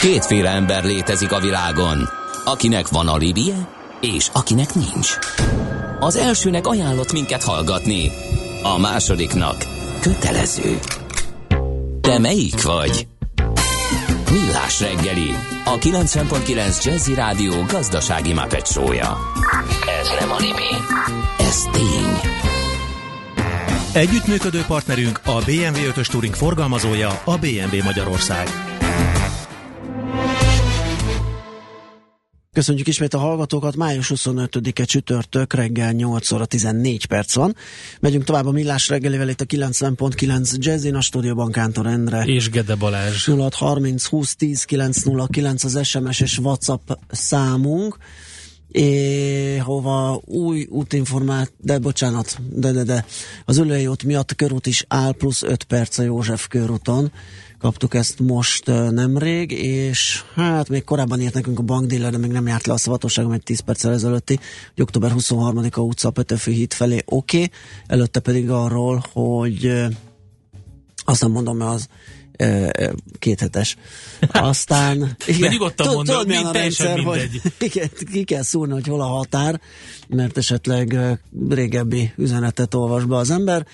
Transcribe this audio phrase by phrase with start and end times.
[0.00, 2.08] Kétféle ember létezik a világon,
[2.44, 3.68] akinek van alibije,
[4.00, 5.18] és akinek nincs.
[5.98, 8.10] Az elsőnek ajánlott minket hallgatni,
[8.62, 9.56] a másodiknak
[10.00, 10.78] kötelező.
[12.00, 13.06] Te melyik vagy?
[14.30, 15.34] Millás reggeli,
[15.64, 19.18] a 90.9 Jazzy Rádió gazdasági mapetsója.
[20.00, 20.70] Ez nem animi,
[21.38, 22.20] ez tény.
[23.92, 28.48] Együttműködő partnerünk a BMW 5-ös Touring forgalmazója a BMW Magyarország.
[32.60, 37.56] Köszönjük ismét a hallgatókat, május 25-e csütörtök reggel 8 óra 14 perc van.
[38.00, 42.22] Megyünk tovább a millás reggelivel itt a 90.9 Jazzin, a stúdióban Kántor Endre.
[42.24, 43.28] És Gede Balázs.
[43.28, 47.96] 0630 20 10 909 az SMS és WhatsApp számunk
[48.70, 53.04] é, hova új útinformát, de bocsánat, de, de, de,
[53.44, 57.12] az ülői út miatt körút is áll, plusz 5 perc a József körúton.
[57.60, 62.46] Kaptuk ezt most nemrég, és hát még korábban írt nekünk a bankdíler, de még nem
[62.46, 64.38] járt le a szavatosságom egy 10 perccel ezelőtti,
[64.74, 67.50] hogy október 23-a utca Petőfi híd felé oké, okay.
[67.86, 69.72] előtte pedig arról, hogy
[71.04, 71.88] azt nem mondom, mert az
[73.18, 73.76] kéthetes.
[74.28, 75.16] Aztán...
[75.26, 77.40] Igen, nyugodtan mondom, mind teljesen mindegy.
[77.42, 79.60] Hogy, igen, ki kell szúrni, hogy hol a határ,
[80.08, 80.98] mert esetleg
[81.48, 83.66] régebbi üzenetet olvas be az ember,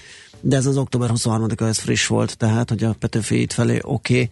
[0.47, 4.15] de ez az október 23-a, ez friss volt, tehát, hogy a Petőfi itt felé oké,
[4.15, 4.29] okay,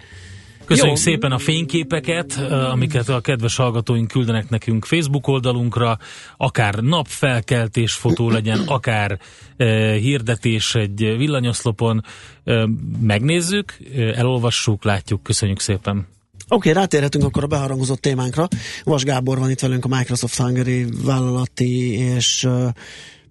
[0.65, 1.03] Köszönjük Jó.
[1.03, 5.99] szépen a fényképeket, amiket a kedves hallgatóink küldenek nekünk Facebook oldalunkra,
[6.37, 9.19] akár napfelkeltés fotó legyen, akár
[9.57, 12.05] eh, hirdetés egy villanyoszlopon.
[12.45, 12.65] Eh,
[13.01, 13.77] megnézzük,
[14.15, 15.23] elolvassuk, látjuk.
[15.23, 15.97] Köszönjük szépen.
[15.97, 16.07] Oké,
[16.49, 18.49] okay, rátérhetünk akkor a beharangozott témánkra.
[18.85, 22.49] Vas Gábor van itt velünk, a Microsoft Hungary vállalati és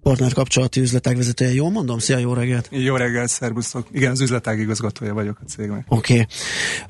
[0.04, 1.52] uh, partner kapcsolati üzletág vezetője.
[1.54, 1.98] Jól mondom?
[1.98, 2.68] Szia, jó reggelt!
[2.70, 3.86] Jó reggelt, szervusztok!
[3.92, 5.84] Igen, az üzletág igazgatója vagyok a cégnek.
[5.88, 6.26] Oké.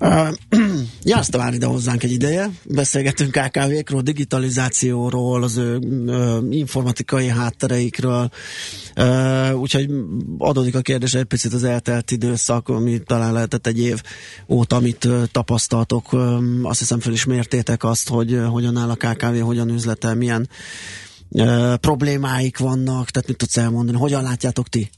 [0.01, 0.29] Okay.
[0.51, 0.61] Uh,
[1.03, 2.51] Jászta már ide hozzánk egy ideje.
[2.65, 8.31] Beszélgetünk KKV-król, digitalizációról, az ő uh, informatikai háttereikről.
[8.97, 9.91] Uh, úgyhogy
[10.39, 14.03] adódik a kérdés egy picit az eltelt időszak, ami talán lehetett egy év
[14.49, 16.13] óta, amit tapasztaltok.
[16.13, 20.49] Uh, azt hiszem felismertétek azt, hogy hogyan áll a KKV, hogyan üzletel, milyen
[21.81, 24.91] problémáik vannak, tehát mit tudsz elmondani, hogyan látjátok ti?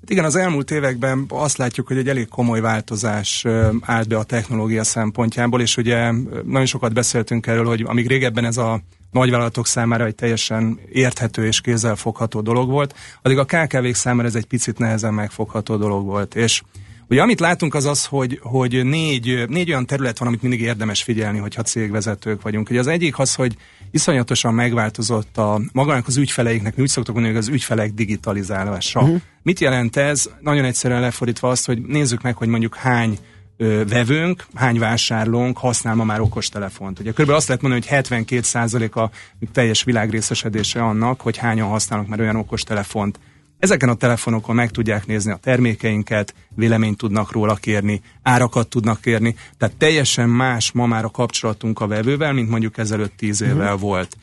[0.00, 3.44] Hát igen, az elmúlt években azt látjuk, hogy egy elég komoly változás
[3.80, 6.10] állt be a technológia szempontjából, és ugye
[6.44, 8.80] nagyon sokat beszéltünk erről, hogy amíg régebben ez a
[9.10, 14.46] nagyvállalatok számára egy teljesen érthető és kézzelfogható dolog volt, addig a KKV-k számára ez egy
[14.46, 16.34] picit nehezen megfogható dolog volt.
[16.34, 16.62] És
[17.10, 21.02] Ugye amit látunk az az, hogy, hogy négy, négy olyan terület van, amit mindig érdemes
[21.02, 22.70] figyelni, hogyha cégvezetők vagyunk.
[22.70, 23.56] Ugye az egyik az, hogy
[23.90, 29.00] iszonyatosan megváltozott a magának az ügyfeleiknek, mi úgy szoktuk mondani, hogy az ügyfelek digitalizálása.
[29.00, 29.20] Uh-huh.
[29.42, 30.30] Mit jelent ez?
[30.40, 33.18] Nagyon egyszerűen lefordítva azt, hogy nézzük meg, hogy mondjuk hány
[33.56, 36.98] ö, vevőnk, hány vásárlónk használ ma már okostelefont.
[36.98, 39.10] Ugye körülbelül azt lehet mondani, hogy 72% a
[39.52, 43.18] teljes világrészesedése annak, hogy hányan használnak már olyan okostelefont,
[43.60, 49.34] Ezeken a telefonokon meg tudják nézni a termékeinket, véleményt tudnak róla kérni, árakat tudnak kérni,
[49.58, 53.80] tehát teljesen más ma már a kapcsolatunk a vevővel, mint mondjuk ezelőtt tíz évvel uh-huh.
[53.80, 54.16] volt.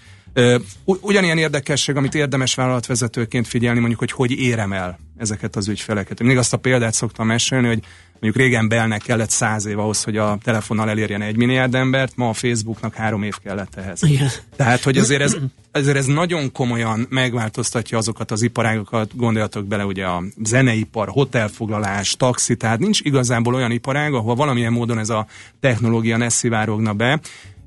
[0.86, 6.20] Ugyanilyen érdekesség, amit érdemes vállalatvezetőként figyelni, mondjuk, hogy hogy érem el ezeket az ügyfeleket.
[6.20, 7.84] Mindig azt a példát szoktam mesélni, hogy
[8.20, 12.30] mondjuk régen Bellnek kellett száz év ahhoz, hogy a telefonnal elérjen egy milliárd embert, ma
[12.30, 14.04] a Facebooknak három év kellett ehhez.
[14.04, 14.30] Igen.
[14.56, 15.38] Tehát, hogy azért ez,
[15.72, 22.56] azért ez nagyon komolyan megváltoztatja azokat az iparágokat, gondoljatok bele ugye a zeneipar, hotelfoglalás, taxi,
[22.56, 25.28] tehát nincs igazából olyan iparág, ahol valamilyen módon ez a
[25.60, 27.20] technológia ne szivárogna be,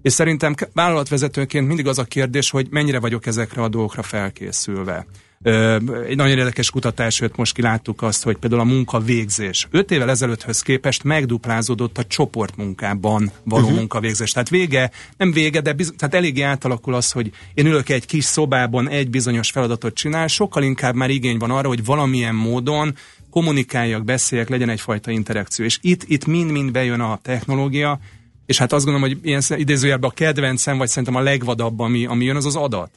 [0.02, 5.06] és szerintem vállalatvezetőként mindig az a kérdés, hogy mennyire vagyok ezekre a dolgokra felkészülve.
[5.42, 9.68] Egy nagyon érdekes kutatás jött, most kiláttuk azt, hogy például a munkavégzés.
[9.70, 13.78] Öt évvel ezelőtthöz képest megduplázódott a csoportmunkában való uh-huh.
[13.78, 14.32] munkavégzés.
[14.32, 18.24] Tehát vége, nem vége, de biz- tehát eléggé átalakul az, hogy én ülök egy kis
[18.24, 22.94] szobában, egy bizonyos feladatot csinál, sokkal inkább már igény van arra, hogy valamilyen módon
[23.30, 25.64] kommunikáljak, beszéljek, legyen egyfajta interakció.
[25.64, 28.00] És itt, itt mind-mind bejön a technológia,
[28.46, 32.24] és hát azt gondolom, hogy ilyen idézőjelben a kedvencem, vagy szerintem a legvadabb, ami, ami
[32.24, 32.90] jön, az az adat.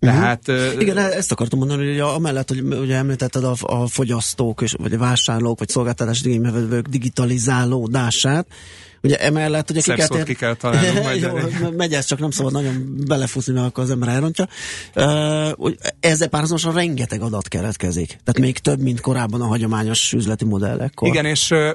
[0.00, 0.12] Mhm.
[0.12, 0.80] Tehát, uh-huh.
[0.80, 4.98] Igen, ezt akartam mondani, hogy amellett, hogy ugye említetted a, a fogyasztók, és, vagy a
[4.98, 8.46] vásárlók, vagy szolgáltatás igénybevevők digitalizálódását,
[9.02, 11.20] Ugye emellett, ugye ki kell, ki kell találnunk majd.
[11.20, 14.48] Jó, megy ez, csak nem szabad nagyon belefutni, mert akkor az ember elrontja.
[14.94, 18.06] Uh, ezzel párhuzamosan rengeteg adat keletkezik.
[18.06, 21.08] Tehát még több, mint korábban a hagyományos üzleti modellekkor.
[21.08, 21.70] Igen, és uh,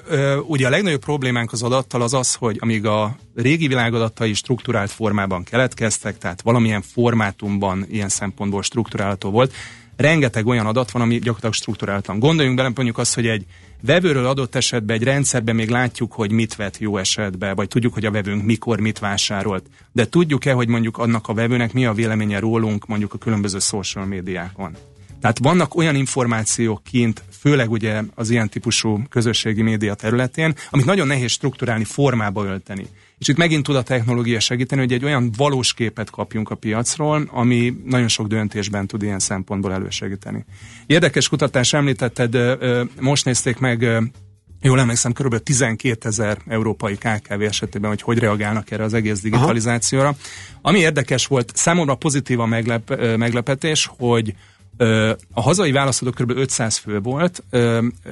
[0.47, 5.43] ugye a legnagyobb problémánk az adattal az az, hogy amíg a régi világadatai struktúrált formában
[5.43, 9.53] keletkeztek, tehát valamilyen formátumban ilyen szempontból struktúrálható volt,
[9.95, 12.19] rengeteg olyan adat van, ami gyakorlatilag strukturáltan.
[12.19, 13.45] Gondoljunk bele mondjuk azt, hogy egy
[13.81, 18.05] vevőről adott esetben egy rendszerben még látjuk, hogy mit vett jó esetben, vagy tudjuk, hogy
[18.05, 19.65] a vevőnk mikor mit vásárolt.
[19.91, 24.05] De tudjuk-e, hogy mondjuk annak a vevőnek mi a véleménye rólunk mondjuk a különböző social
[24.05, 24.75] médiákon?
[25.21, 31.07] Tehát vannak olyan információk kint, főleg ugye az ilyen típusú közösségi média területén, amit nagyon
[31.07, 32.87] nehéz strukturálni, formába ölteni.
[33.17, 37.29] És itt megint tud a technológia segíteni, hogy egy olyan valós képet kapjunk a piacról,
[37.31, 40.45] ami nagyon sok döntésben tud ilyen szempontból elősegíteni.
[40.85, 42.37] Érdekes kutatás említetted,
[42.99, 43.87] most nézték meg
[44.61, 45.37] jól emlékszem, kb.
[45.37, 50.07] 12 ezer európai KKV esetében, hogy hogy reagálnak erre az egész digitalizációra.
[50.07, 50.17] Aha.
[50.61, 54.35] Ami érdekes volt, számomra pozitív a meglep, meglepetés, hogy
[55.33, 56.29] a hazai válaszadók kb.
[56.29, 57.43] 500 fő volt.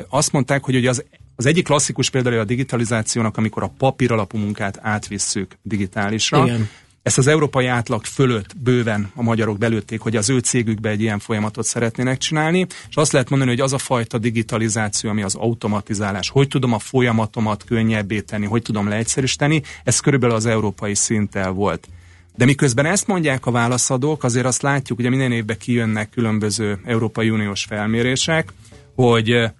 [0.09, 1.03] Azt mondták, hogy az
[1.35, 6.45] az egyik klasszikus példája a digitalizációnak, amikor a papír alapú munkát átvisszük digitálisra.
[6.45, 6.69] Igen.
[7.03, 11.19] Ezt az európai átlag fölött bőven a magyarok belőtték, hogy az ő cégükbe egy ilyen
[11.19, 16.29] folyamatot szeretnének csinálni, és azt lehet mondani, hogy az a fajta digitalizáció, ami az automatizálás,
[16.29, 21.87] hogy tudom a folyamatomat könnyebbé tenni, hogy tudom leegyszerűsíteni, ez körülbelül az európai szinttel volt.
[22.35, 27.29] De miközben ezt mondják a válaszadók, azért azt látjuk, hogy minden évben kijönnek különböző Európai
[27.29, 28.53] Uniós felmérések,
[28.95, 29.51] hogy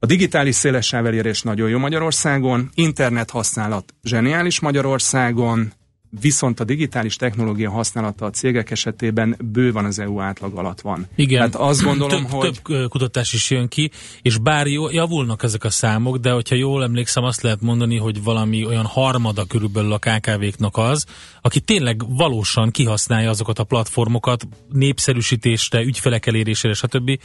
[0.00, 5.72] a digitális széles elérés nagyon jó Magyarországon, internet használat zseniális Magyarországon,
[6.20, 11.06] viszont a digitális technológia használata a cégek esetében bőven az EU átlag alatt van.
[11.14, 11.40] Igen.
[11.40, 12.60] Hát azt gondolom, több, hogy...
[12.62, 13.90] Több kutatás is jön ki,
[14.22, 18.22] és bár jó, javulnak ezek a számok, de hogyha jól emlékszem, azt lehet mondani, hogy
[18.22, 21.06] valami olyan harmada körülbelül a KKV-knak az,
[21.42, 27.18] aki tényleg valósan kihasználja azokat a platformokat népszerűsítésre, ügyfelek elérésére, stb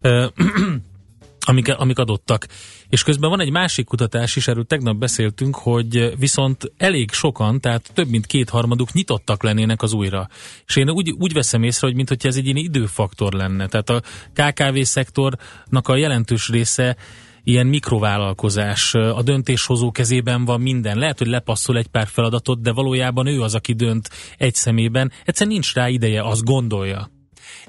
[1.48, 2.46] amik, amik adottak.
[2.88, 7.90] És közben van egy másik kutatás is, erről tegnap beszéltünk, hogy viszont elég sokan, tehát
[7.94, 10.28] több mint kétharmaduk nyitottak lennének az újra.
[10.66, 13.66] És én úgy, úgy veszem észre, hogy mintha ez egy ilyen időfaktor lenne.
[13.66, 14.02] Tehát a
[14.32, 16.96] KKV szektornak a jelentős része
[17.44, 20.98] ilyen mikrovállalkozás, a döntéshozó kezében van minden.
[20.98, 25.12] Lehet, hogy lepasszol egy pár feladatot, de valójában ő az, aki dönt egy szemében.
[25.24, 27.10] Egyszerűen nincs rá ideje, azt gondolja.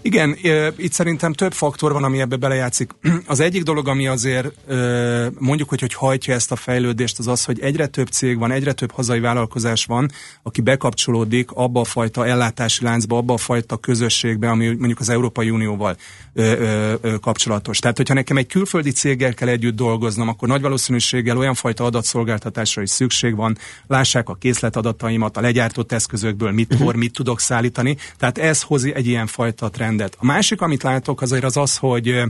[0.01, 0.37] Igen,
[0.77, 2.91] itt szerintem több faktor van, ami ebbe belejátszik.
[3.27, 4.51] Az egyik dolog, ami azért
[5.39, 8.73] mondjuk, hogy, hogy hajtja ezt a fejlődést, az az, hogy egyre több cég van, egyre
[8.73, 10.11] több hazai vállalkozás van,
[10.43, 15.49] aki bekapcsolódik abba a fajta ellátási láncba, abba a fajta közösségbe, ami mondjuk az Európai
[15.49, 15.97] Unióval
[17.21, 17.79] kapcsolatos.
[17.79, 22.81] Tehát, hogyha nekem egy külföldi céggel kell együtt dolgoznom, akkor nagy valószínűséggel olyan fajta adatszolgáltatásra
[22.81, 23.57] is szükség van,
[23.87, 26.93] lássák a készletadataimat, a legyártott eszközökből mit, uh-huh.
[26.93, 27.97] mit tudok szállítani.
[28.17, 30.15] Tehát ez hoz egy ilyen fajta trendet.
[30.19, 32.23] A másik, amit látok, azért az az, hogy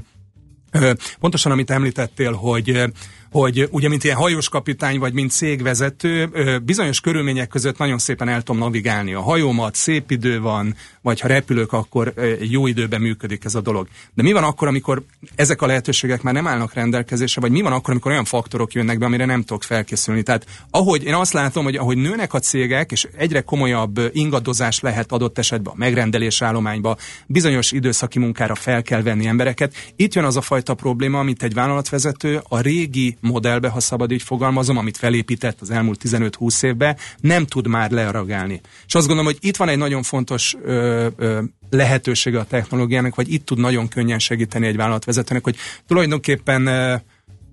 [1.19, 2.83] pontosan amit említettél, hogy
[3.31, 6.29] hogy ugye, mint ilyen hajós kapitány, vagy mint cégvezető,
[6.63, 11.27] bizonyos körülmények között nagyon szépen el tudom navigálni a hajómat, szép idő van, vagy ha
[11.27, 13.87] repülök, akkor jó időben működik ez a dolog.
[14.13, 15.03] De mi van akkor, amikor
[15.35, 18.97] ezek a lehetőségek már nem állnak rendelkezésre, vagy mi van akkor, amikor olyan faktorok jönnek
[18.97, 20.23] be, amire nem tudok felkészülni?
[20.23, 25.11] Tehát ahogy én azt látom, hogy ahogy nőnek a cégek, és egyre komolyabb ingadozás lehet
[25.11, 26.97] adott esetben a megrendelés állományba,
[27.27, 29.73] bizonyos időszaki munkára fel kell venni embereket.
[29.95, 34.21] Itt jön az a fajta probléma, amit egy vállalatvezető a régi modellbe, ha szabad így
[34.21, 38.61] fogalmazom, amit felépített az elmúlt 15-20 évben, nem tud már learagálni.
[38.85, 43.33] És azt gondolom, hogy itt van egy nagyon fontos ö, ö, lehetősége a technológiának, vagy
[43.33, 45.55] itt tud nagyon könnyen segíteni egy vállalatvezetőnek, hogy
[45.87, 46.95] tulajdonképpen ö,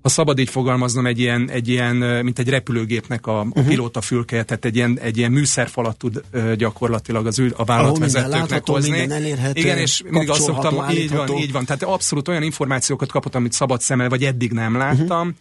[0.06, 3.66] ha szabad így fogalmaznom, egy ilyen, egy ilyen mint egy repülőgépnek a, uh-huh.
[3.66, 6.23] pilóta fülke, tehát egy ilyen, egy ilyen műszerfalat tud
[6.56, 9.11] gyakorlatilag az ül, a vállalatvezetőknek hozni.
[9.11, 11.64] Elérhető, Igen, és mindig azt szoktam, így van, így van.
[11.64, 15.28] Tehát abszolút olyan információkat kapott, amit szabad szemmel, vagy eddig nem láttam.
[15.28, 15.37] Uh-huh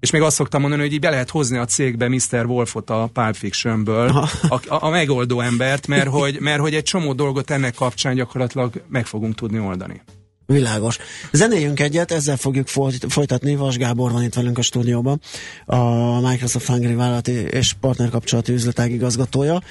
[0.00, 2.46] és még azt szoktam mondani, hogy így be lehet hozni a cégbe Mr.
[2.46, 7.12] Wolfot a Pulp Fictionből, a, a, a megoldó embert, mert hogy, mert hogy egy csomó
[7.12, 10.02] dolgot ennek kapcsán gyakorlatilag meg fogunk tudni oldani.
[10.46, 10.98] Világos.
[11.32, 12.66] Zenéljünk egyet, ezzel fogjuk
[13.08, 13.56] folytatni.
[13.56, 15.20] Vas Gábor van itt velünk a stúdióban,
[15.64, 19.62] a Microsoft Hungary vállalati és partnerkapcsolati üzletág igazgatója.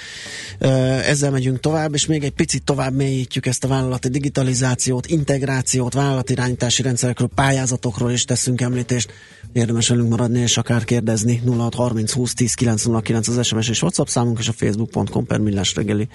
[0.60, 6.82] Ezzel megyünk tovább, és még egy picit tovább mélyítjük ezt a vállalati digitalizációt, integrációt, vállalatirányítási
[6.82, 9.12] rendszerekről, pályázatokról is teszünk említést.
[9.56, 14.40] Érdemes velünk maradni, és akár kérdezni 0630 20 10 909 az SMS és WhatsApp számunk,
[14.40, 16.08] és a facebook.com per millás reggeli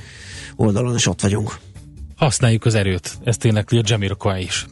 [0.57, 1.59] oldalon is ott vagyunk.
[2.17, 3.19] Használjuk az erőt.
[3.25, 4.67] Ezt énekli a Jamiroquai is.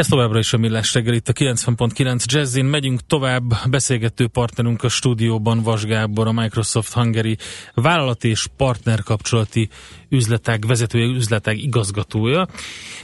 [0.00, 2.64] Ez továbbra is a Millás reggel itt a 90.9 Jazzin.
[2.64, 7.36] Megyünk tovább, beszélgető partnerünk a stúdióban Vas Gábor, a Microsoft Hungary
[7.74, 9.68] vállalat és partner kapcsolati
[10.08, 12.48] üzletek vezetője, üzletek igazgatója.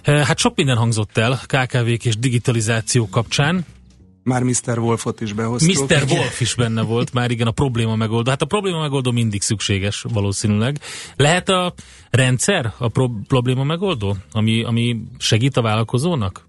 [0.03, 3.65] Hát sok minden hangzott el KKV-k és digitalizáció kapcsán.
[4.23, 4.79] Már Mr.
[4.79, 5.88] Wolfot is behoztuk.
[5.88, 6.03] Mr.
[6.09, 8.31] Wolf is benne volt, már igen, a probléma megoldó.
[8.31, 10.79] Hát a probléma megoldó mindig szükséges valószínűleg.
[11.17, 11.75] Lehet a
[12.11, 16.45] rendszer a pro- probléma megoldó, ami, ami segít a vállalkozónak?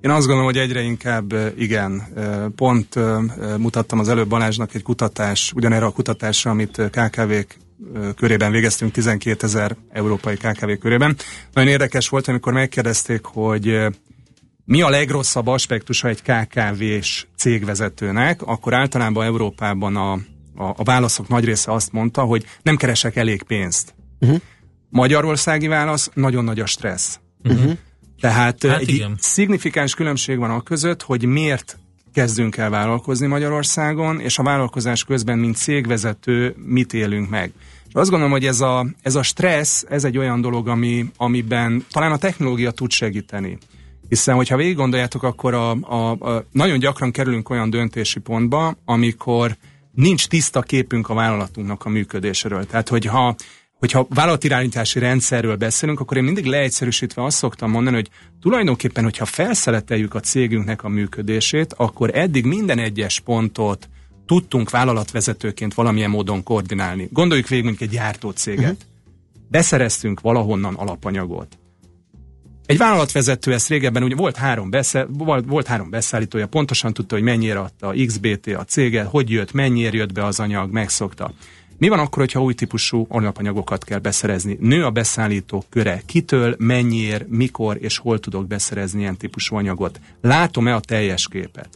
[0.00, 2.06] Én azt gondolom, hogy egyre inkább igen.
[2.56, 2.94] Pont
[3.58, 7.56] mutattam az előbb Balázsnak egy kutatás, ugyanerre a kutatásra, amit KKV-k
[8.16, 11.16] körében végeztünk, 12 ezer európai KKV körében.
[11.52, 13.78] Nagyon érdekes volt, amikor megkérdezték, hogy
[14.64, 21.44] mi a legrosszabb aspektusa egy KKV-s cégvezetőnek, akkor általában Európában a, a, a válaszok nagy
[21.44, 23.94] része azt mondta, hogy nem keresek elég pénzt.
[24.20, 24.40] Uh-huh.
[24.88, 27.18] Magyarországi válasz, nagyon nagy a stressz.
[27.44, 27.72] Uh-huh.
[28.20, 29.14] Tehát hát egy igen.
[29.18, 31.78] szignifikáns különbség van a között, hogy miért
[32.12, 37.52] kezdünk el vállalkozni Magyarországon, és a vállalkozás közben, mint cégvezető, mit élünk meg.
[37.88, 41.84] És azt gondolom, hogy ez a, ez a stressz, ez egy olyan dolog, ami, amiben
[41.90, 43.58] talán a technológia tud segíteni.
[44.08, 49.56] Hiszen, hogyha végig gondoljátok, akkor a, a, a, nagyon gyakran kerülünk olyan döntési pontba, amikor
[49.92, 52.66] nincs tiszta képünk a vállalatunknak a működéséről.
[52.66, 53.34] Tehát, hogyha
[53.80, 58.08] hogyha vállalatirányítási rendszerről beszélünk, akkor én mindig leegyszerűsítve azt szoktam mondani, hogy
[58.40, 63.88] tulajdonképpen, hogyha felszeleteljük a cégünknek a működését, akkor eddig minden egyes pontot
[64.26, 67.08] tudtunk vállalatvezetőként valamilyen módon koordinálni.
[67.12, 68.72] Gondoljuk végig mondjuk egy gyártócéget.
[68.72, 68.88] Uh-huh.
[69.48, 71.58] Beszereztünk valahonnan alapanyagot.
[72.66, 77.24] Egy vállalatvezető ezt régebben, ugye volt három, besze, volt, volt három beszállítója, pontosan tudta, hogy
[77.24, 81.32] mennyire adta a XBT a céget, hogy jött, mennyire jött be az anyag, megszokta.
[81.80, 84.56] Mi van akkor, hogyha új típusú alapanyagokat kell beszerezni?
[84.60, 86.02] Nő a beszállítók köre.
[86.06, 90.00] Kitől, mennyiért, mikor és hol tudok beszerezni ilyen típusú anyagot?
[90.20, 91.68] Látom-e a teljes képet?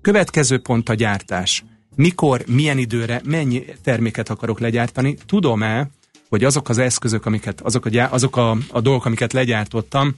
[0.00, 1.64] Következő pont a gyártás.
[1.94, 5.16] Mikor, milyen időre, mennyi terméket akarok legyártani?
[5.26, 5.90] Tudom-e,
[6.28, 10.16] hogy azok az eszközök, amiket, azok a, azok a, a dolgok, amiket legyártottam,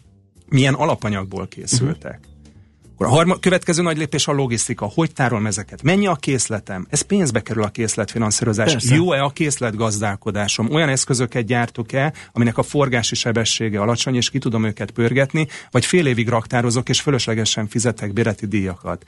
[0.49, 2.19] milyen alapanyagból készültek?
[2.19, 2.32] Uh-huh.
[2.95, 4.87] Akkor a harma, következő nagy lépés a logisztika.
[4.87, 5.83] Hogy tárolom ezeket?
[5.83, 6.87] Mennyi a készletem?
[6.91, 8.73] Ez pénzbe kerül a készletfinanszírozás.
[8.73, 8.95] Persze.
[8.95, 10.71] Jó-e a készletgazdálkodásom?
[10.71, 16.07] Olyan eszközöket gyártok-e, aminek a forgási sebessége alacsony, és ki tudom őket pörgetni, vagy fél
[16.07, 19.05] évig raktározok, és fölöslegesen fizetek béreti díjakat?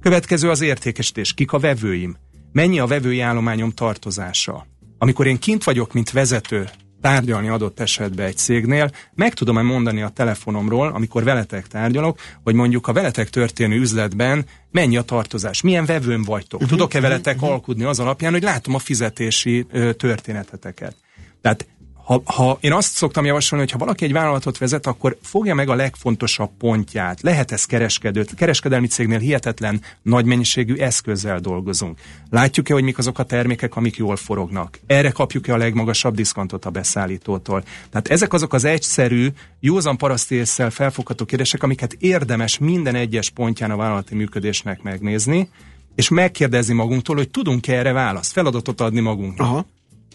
[0.00, 1.34] Következő az értékesítés.
[1.34, 2.16] Kik a vevőim?
[2.52, 4.66] Mennyi a vevői állományom tartozása?
[4.98, 6.68] Amikor én kint vagyok, mint vezető,
[7.00, 12.86] tárgyalni adott esetben egy cégnél, meg tudom-e mondani a telefonomról, amikor veletek tárgyalok, hogy mondjuk
[12.86, 17.50] a veletek történő üzletben mennyi a tartozás, milyen vevőm vagytok, uh-huh, tudok-e veletek uh-huh.
[17.50, 20.96] alkudni az alapján, hogy látom a fizetési ö, történeteteket.
[21.40, 21.66] Tehát
[22.10, 25.68] ha, ha én azt szoktam javasolni, hogy ha valaki egy vállalatot vezet, akkor fogja meg
[25.68, 27.20] a legfontosabb pontját.
[27.20, 31.98] Lehet ez kereskedő, kereskedelmi cégnél hihetetlen nagy mennyiségű eszközzel dolgozunk.
[32.30, 34.80] Látjuk-e, hogy mik azok a termékek, amik jól forognak?
[34.86, 37.62] Erre kapjuk-e a legmagasabb diszkontot a beszállítótól?
[37.90, 39.28] Tehát ezek azok az egyszerű,
[39.60, 45.48] józan parasztésszel felfogható kérdések, amiket érdemes minden egyes pontján a vállalati működésnek megnézni,
[45.94, 49.46] és megkérdezni magunktól, hogy tudunk-e erre választ, feladatot adni magunknak.
[49.46, 49.66] Aha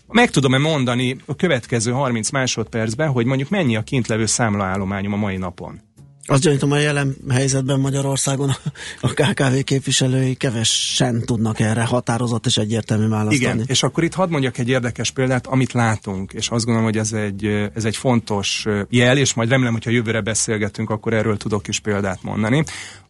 [0.08, 5.38] meg tudom-e mondani a következő 30 másodpercben, hogy mondjuk mennyi a kintlevő számlaállományom a mai
[5.38, 5.82] napon?
[6.28, 8.52] Azt gyanítom, a jelen helyzetben Magyarországon
[9.02, 14.30] a KKV képviselői kevesen tudnak erre határozott és egyértelmű választ Igen, és akkor itt hadd
[14.30, 18.66] mondjak egy érdekes példát, amit látunk, és azt gondolom, hogy ez egy, ez egy fontos
[18.90, 22.64] jel, és majd remélem, hogyha jövőre beszélgetünk, akkor erről tudok is példát mondani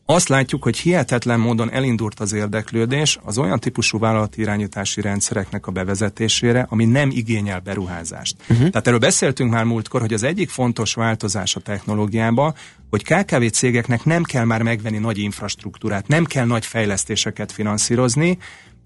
[0.06, 5.72] azt látjuk, hogy hihetetlen módon elindult az érdeklődés az olyan típusú vállalati irányítási rendszereknek a
[5.72, 8.36] bevezetésére, ami nem igényel beruházást.
[8.42, 8.58] Uh-huh.
[8.58, 12.56] Tehát erről beszéltünk már múltkor, hogy az egyik fontos változás a technológiában,
[12.90, 18.38] hogy KKV cégeknek nem kell már megvenni nagy infrastruktúrát, nem kell nagy fejlesztéseket finanszírozni,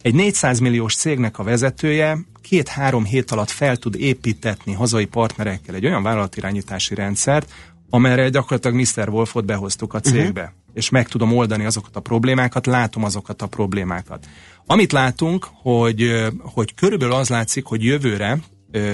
[0.02, 5.86] egy 400 milliós cégnek a vezetője két-három hét alatt fel tud építetni hazai partnerekkel egy
[5.86, 7.52] olyan vállalatirányítási rendszert,
[7.90, 9.10] amelyre gyakorlatilag Mr.
[9.10, 10.42] Wolfot behoztuk a cégbe.
[10.42, 14.28] Uh-huh és meg tudom oldani azokat a problémákat, látom azokat a problémákat.
[14.66, 18.40] Amit látunk, hogy, hogy körülbelül az látszik, hogy jövőre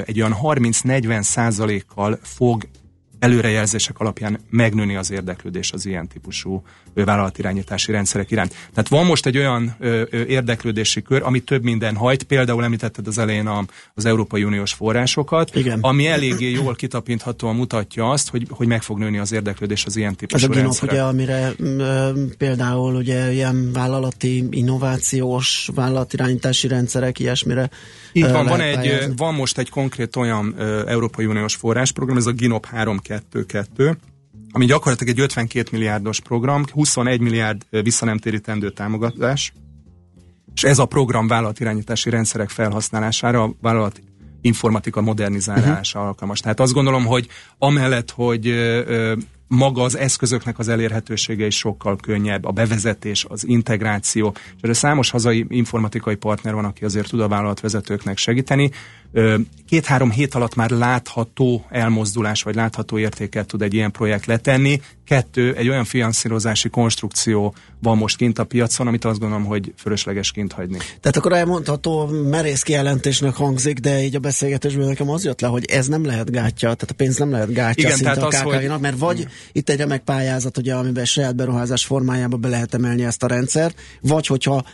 [0.06, 2.68] egy olyan 30-40 százalékkal fog
[3.26, 8.50] előrejelzések alapján megnőni az érdeklődés az ilyen típusú vállalatirányítási rendszerek iránt.
[8.50, 9.76] Tehát van most egy olyan
[10.28, 13.50] érdeklődési kör, ami több minden hajt, például említetted az elején
[13.94, 15.80] az Európai Uniós forrásokat, Igen.
[15.82, 20.16] ami eléggé jól kitapinthatóan mutatja azt, hogy, hogy meg fog nőni az érdeklődés az ilyen
[20.16, 21.52] típusú Ez a GINOP, ugye, amire
[22.38, 27.70] például ugye ilyen vállalati innovációs vállalatirányítási rendszerek, ilyesmire
[28.12, 30.56] Így van, van, egy, van most egy konkrét olyan
[30.88, 32.66] Európai Uniós forrásprogram, ez a GINOP
[33.16, 33.98] 322,
[34.52, 39.54] ami gyakorlatilag egy 52 milliárdos program, 21 milliárd visszanemtérítendő támogatás,
[40.56, 44.02] és ez a program vállalatirányítási rendszerek felhasználására, vállalat
[44.42, 46.08] informatika modernizálása uh-huh.
[46.08, 46.40] alkalmas.
[46.40, 48.54] Tehát azt gondolom, hogy amellett, hogy
[49.48, 55.10] maga az eszközöknek az elérhetősége is sokkal könnyebb, a bevezetés, az integráció, és erre számos
[55.10, 58.72] hazai informatikai partner van, aki azért tud a vállalatvezetőknek segíteni.
[59.68, 64.82] Két-három hét alatt már látható elmozdulás, vagy látható értéket tud egy ilyen projekt letenni.
[65.06, 70.32] Kettő, egy olyan finanszírozási konstrukció van most kint a piacon, amit azt gondolom, hogy fölösleges
[70.32, 70.78] kint hagyni.
[70.78, 75.66] Tehát akkor elmondható merész kijelentésnek hangzik, de így a beszélgetésből nekem az jött le, hogy
[75.66, 78.72] ez nem lehet gátja, tehát a pénz nem lehet gátja Igen, szinte tehát a KKV-nak,
[78.72, 83.04] hogy- mert vagy itt egy remek pályázat, ugye, amiben saját beruházás formájába be lehet emelni
[83.04, 84.66] ezt a rendszert, vagy hogyha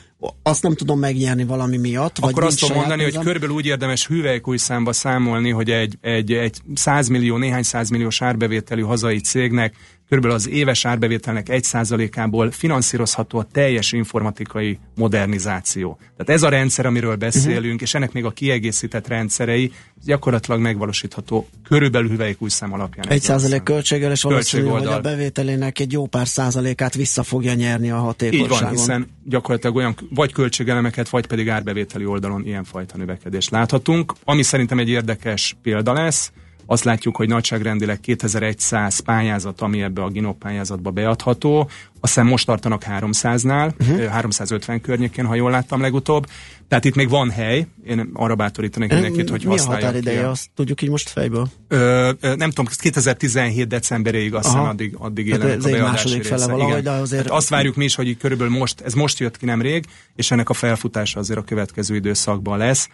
[0.43, 3.23] azt nem tudom megnyerni valami miatt, vagy Akkor azt tudom mondani, hogy pénzem.
[3.23, 8.81] körülbelül úgy érdemes hüvelykúj számba számolni, hogy egy, egy, egy 100 millió, néhány százmilliós árbevételű
[8.81, 9.75] hazai cégnek
[10.12, 15.97] körülbelül az éves árbevételnek 1%-ából finanszírozható a teljes informatikai modernizáció.
[16.17, 17.82] Tehát ez a rendszer, amiről beszélünk, uh-huh.
[17.82, 19.71] és ennek még a kiegészített rendszerei
[20.06, 23.08] gyakorlatilag megvalósítható körülbelül hüvelykúj szám alapján.
[23.08, 27.91] Egy százalék költséggel, és valószínű, hogy a bevételének egy jó pár százalékát vissza fogja nyerni
[27.91, 28.60] a Így hatékonyságon.
[28.60, 34.13] van, hiszen gyakorlatilag olyan vagy költségelemeket, vagy pedig árbevételi oldalon ilyenfajta növekedést láthatunk.
[34.24, 36.32] Ami szerintem egy érdekes példa lesz,
[36.71, 41.60] azt látjuk, hogy nagyságrendileg 2100 pályázat, ami ebbe a Ginop pályázatba beadható,
[41.99, 44.05] azt hiszem most tartanak 300-nál, uh-huh.
[44.05, 46.25] 350 környékén, ha jól láttam legutóbb.
[46.67, 50.81] Tehát itt még van hely, én arra bátorítanék mindenkit, hogy Mi a határideje, azt tudjuk
[50.81, 51.47] így most fejből?
[51.67, 55.93] Ö, nem tudom, 2017 decemberéig azt hiszem addig, addig Tehát élenek ez a egy beadási
[55.93, 56.38] második része.
[56.38, 59.19] fele valahogy, de azért- Tehát azt várjuk mi is, hogy így körülbelül most, ez most
[59.19, 62.89] jött ki nemrég, és ennek a felfutása azért a következő időszakban lesz.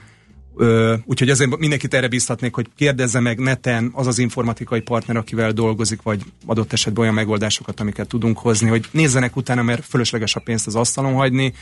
[1.06, 6.02] Úgyhogy azért mindenkit erre bíztatnék, hogy kérdezze meg neten az az informatikai partner, akivel dolgozik,
[6.02, 10.68] vagy adott esetben olyan megoldásokat, amiket tudunk hozni, hogy nézzenek utána, mert fölösleges a pénzt
[10.68, 11.54] az asztalon hagyni,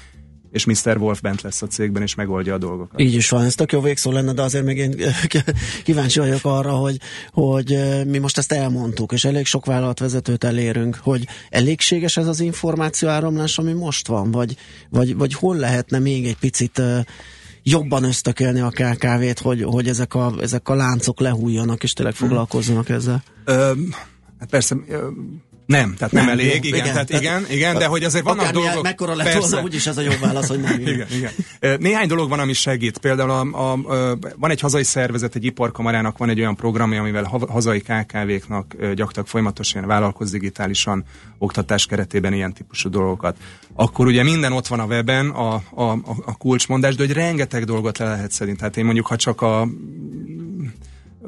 [0.55, 0.97] és Mr.
[0.97, 3.01] Wolf bent lesz a cégben, és megoldja a dolgokat.
[3.01, 4.95] Így is van, ez tök jó végszó lenne, de azért még én
[5.83, 6.97] kíváncsi vagyok arra, hogy,
[7.31, 13.09] hogy mi most ezt elmondtuk, és elég sok vállalatvezetőt elérünk, hogy elégséges ez az információ
[13.09, 14.55] áramlás, ami most van, vagy,
[14.89, 16.81] vagy, vagy hol lehetne még egy picit
[17.67, 22.89] jobban ösztökélni a KKV-t, hogy, hogy ezek, a, ezek a láncok lehújjanak, és tényleg foglalkozzanak
[22.89, 23.23] ezzel.
[23.45, 23.71] Ö,
[24.39, 24.75] hát persze,
[25.65, 28.03] nem, tehát nem, Nem, elég, jó, igen, igen, igen, tehát tehát- igen, igen, de hogy
[28.03, 28.83] azért vannak dolgok...
[28.83, 29.39] mekkora lett persze.
[29.49, 30.79] volna, úgyis ez a jó válasz, hogy nem.
[30.87, 31.31] igen, igen.
[31.59, 32.97] Ö, Néhány dolog van, ami segít.
[32.97, 37.23] Például a, a, a, van egy hazai szervezet, egy iparkamarának van egy olyan programja, amivel
[37.23, 41.03] ha- hazai KKV-knak gyakorlatilag folyamatosan vállalkoz digitálisan
[41.37, 43.37] oktatás keretében ilyen típusú dolgokat.
[43.73, 47.63] Akkor ugye minden ott van a weben, a, a, a, a kulcsmondás, de hogy rengeteg
[47.63, 48.55] dolgot le lehet szedni.
[48.55, 49.67] Tehát én mondjuk, ha csak a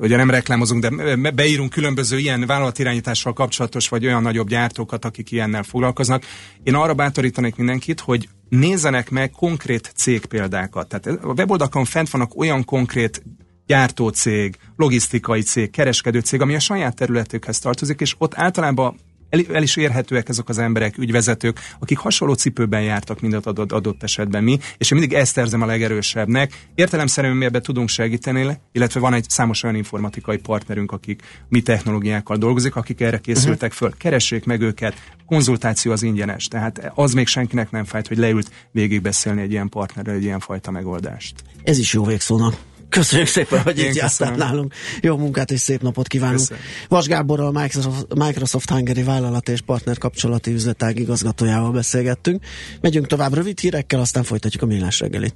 [0.02, 5.64] ugye nem reklámozunk, de beírunk különböző ilyen vállalatirányítással kapcsolatos, vagy olyan nagyobb gyártókat, akik ilyennel
[5.64, 6.24] foglalkoznak.
[6.64, 10.88] Én arra bátorítanék mindenkit, hogy nézzenek meg konkrét cégpéldákat.
[10.88, 13.24] Tehát a weboldalon fent vannak olyan konkrét
[13.66, 19.64] gyártócég, logisztikai cég, kereskedő cég, ami a saját területükhez tartozik, és ott általában el, el
[19.64, 24.60] is érhetőek ezek az emberek, ügyvezetők, akik hasonló cipőben jártak mindent adott, adott esetben mi,
[24.78, 26.68] és én mindig ezt érzem a legerősebbnek.
[26.76, 32.38] Értelemszerűen mi ebben tudunk segíteni, illetve van egy számos olyan informatikai partnerünk, akik mi technológiákkal
[32.38, 33.94] dolgozik, akik erre készültek föl.
[33.98, 39.42] Keressék meg őket, konzultáció az ingyenes, tehát az még senkinek nem fájt, hogy leült végigbeszélni
[39.42, 41.34] egy ilyen partnerrel egy ilyen fajta megoldást.
[41.64, 42.67] Ez is jó végszónak.
[42.90, 44.74] Köszönjük szépen, hogy Én itt jártál nálunk.
[45.02, 46.40] Jó munkát és szép napot kívánunk.
[46.40, 46.64] Köszönöm.
[46.88, 52.44] Vas Gáborral, Microsoft, Microsoft Hungary vállalat és partner kapcsolati üzletág igazgatójával beszélgettünk.
[52.82, 55.36] Megyünk tovább rövid hírekkel, aztán folytatjuk a millás reggelit.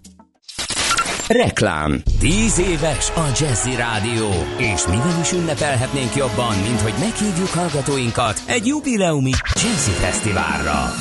[1.31, 2.01] Reklám.
[2.19, 8.65] Tíz éves a Jazzy Rádió, és mivel is ünnepelhetnénk jobban, mint hogy meghívjuk hallgatóinkat egy
[8.65, 10.93] jubileumi Jazzy Fesztiválra.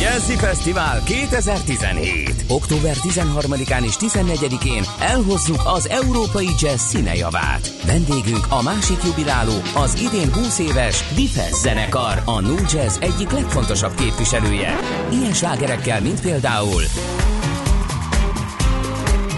[0.00, 2.44] Jazzy Fesztivál 2017.
[2.48, 7.72] Október 13-án és 14-én elhozzuk az európai jazz színejavát.
[7.86, 13.94] Vendégünk a másik jubiláló, az idén 20 éves Difesz zenekar, a New Jazz egyik legfontosabb
[13.94, 14.78] képviselője.
[15.12, 16.82] Ilyen slágerekkel, mint például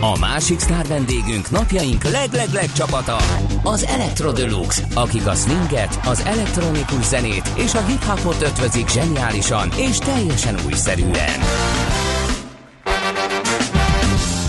[0.05, 3.17] A másik sztár vendégünk napjaink leglegleg csapata,
[3.62, 9.99] az Electro Deluxe, akik a swinget, az elektronikus zenét és a hip-hopot ötvözik zseniálisan és
[9.99, 11.41] teljesen újszerűen.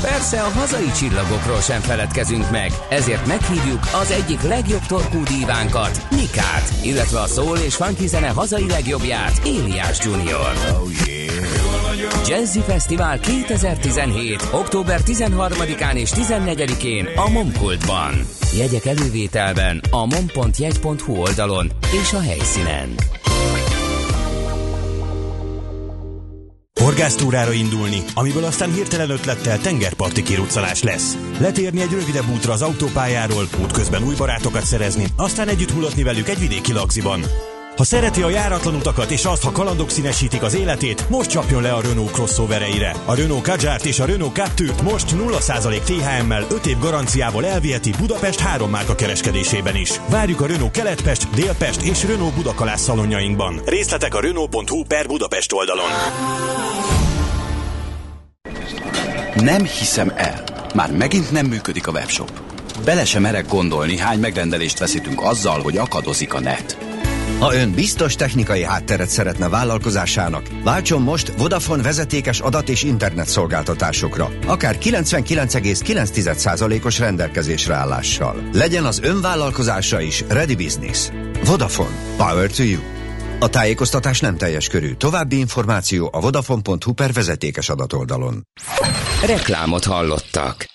[0.02, 6.74] Persze a hazai csillagokról sem feledkezünk meg, ezért meghívjuk az egyik legjobb torkú dívánkat, Nikát,
[6.84, 10.54] illetve a szól és funky zene hazai legjobbját, Éliás Junior.
[10.82, 11.22] Oh yeah.
[12.28, 14.48] Jazzy Fesztivál 2017.
[14.52, 18.13] október 13-án és 14-én a Momkultban.
[18.58, 22.96] Jegyek elővételben a mom.jegy.hu oldalon és a helyszínen.
[26.82, 31.18] Horgásztúrára indulni, amiből aztán hirtelen ötlettel tengerparti kiruccanás lesz.
[31.39, 36.39] Letérni egy rövidebb útra az autópályáról, útközben új barátokat szerezni, aztán együtt mulatni velük egy
[36.39, 37.22] vidéki lagziban.
[37.75, 41.71] Ha szereti a járatlan utakat és azt, ha kalandok színesítik az életét, most csapjon le
[41.71, 42.95] a Renault crossovereire.
[43.05, 48.39] A Renault Kadjárt és a Renault 2-t most 0% THM-mel 5 év garanciával elviheti Budapest
[48.39, 49.91] három márka kereskedésében is.
[50.09, 53.62] Várjuk a Renault Keletpest, Délpest és Renault Budakalász szalonjainkban.
[53.65, 55.89] Részletek a Renault.hu per Budapest oldalon.
[59.36, 60.43] Nem hiszem el.
[60.75, 62.31] Már megint nem működik a webshop.
[62.86, 66.92] Bele sem merek gondolni, hány megrendelést veszítünk azzal, hogy akadozik a net.
[67.39, 74.29] Ha ön biztos technikai hátteret szeretne vállalkozásának, váltson most Vodafone vezetékes adat és internet szolgáltatásokra,
[74.45, 78.49] akár 99,9%-os rendelkezésre állással.
[78.53, 81.09] Legyen az ön vállalkozása is Ready Business.
[81.45, 81.95] Vodafone.
[82.17, 82.81] Power to you.
[83.39, 84.93] A tájékoztatás nem teljes körű.
[84.93, 88.47] További információ a vodafone.hu per vezetékes adatoldalon.
[89.25, 90.65] Reklámot hallottak.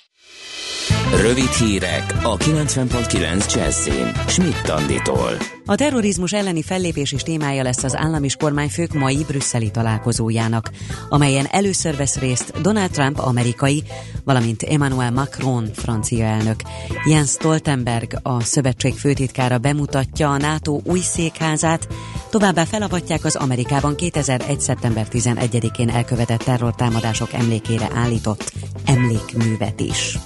[1.16, 4.12] Rövid hírek a 90.9 Jazzin.
[4.27, 5.31] Schmidt Anditól.
[5.66, 10.71] A terrorizmus elleni fellépés is témája lesz az állam és kormányfők mai brüsszeli találkozójának,
[11.09, 13.83] amelyen először vesz részt Donald Trump amerikai,
[14.25, 16.61] valamint Emmanuel Macron francia elnök.
[17.05, 21.88] Jens Stoltenberg, a szövetség főtitkára bemutatja a NATO új székházát,
[22.31, 24.61] továbbá felavatják az Amerikában 2001.
[24.61, 28.53] szeptember 11-én elkövetett terrortámadások emlékére állított
[28.85, 30.18] emlékművet is.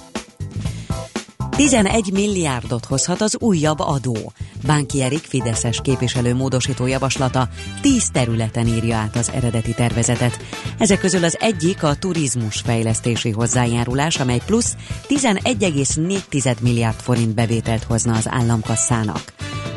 [1.55, 4.31] 11 milliárdot hozhat az újabb adó.
[4.65, 7.47] Bánki Erik Fideszes képviselő módosító javaslata
[7.81, 10.39] 10 területen írja át az eredeti tervezetet.
[10.77, 14.75] Ezek közül az egyik a turizmus fejlesztési hozzájárulás, amely plusz
[15.07, 19.33] 11,4 milliárd forint bevételt hozna az államkasszának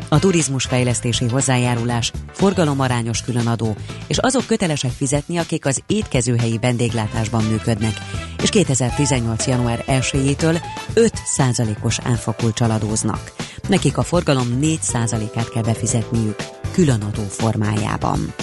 [0.09, 3.75] a turizmusfejlesztési hozzájárulás, forgalomarányos különadó,
[4.07, 7.97] és azok kötelesek fizetni, akik az étkezőhelyi vendéglátásban működnek,
[8.43, 9.47] és 2018.
[9.47, 10.61] január 1-től
[10.95, 13.33] 5%-os áfakulcsal adóznak.
[13.67, 16.35] Nekik a forgalom 4%-át kell befizetniük,
[16.71, 18.33] különadó formájában.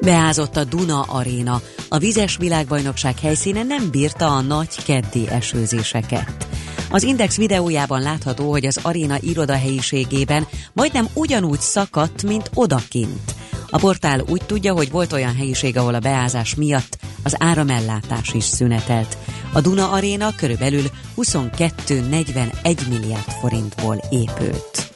[0.00, 1.60] Beázott a Duna Aréna.
[1.88, 6.46] A vizes világbajnokság helyszíne nem bírta a nagy keddi esőzéseket.
[6.90, 13.34] Az Index videójában látható, hogy az aréna irodahelyiségében majdnem ugyanúgy szakadt, mint odakint.
[13.70, 18.44] A portál úgy tudja, hogy volt olyan helyiség, ahol a beázás miatt az áramellátás is
[18.44, 19.16] szünetelt.
[19.52, 20.84] A Duna Aréna körülbelül
[21.16, 24.94] 22-41 milliárd forintból épült.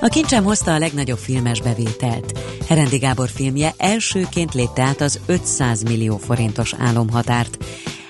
[0.00, 2.38] A kincsem hozta a legnagyobb filmes bevételt.
[2.68, 7.64] Herendi Gábor filmje elsőként lépte át az 500 millió forintos álomhatárt.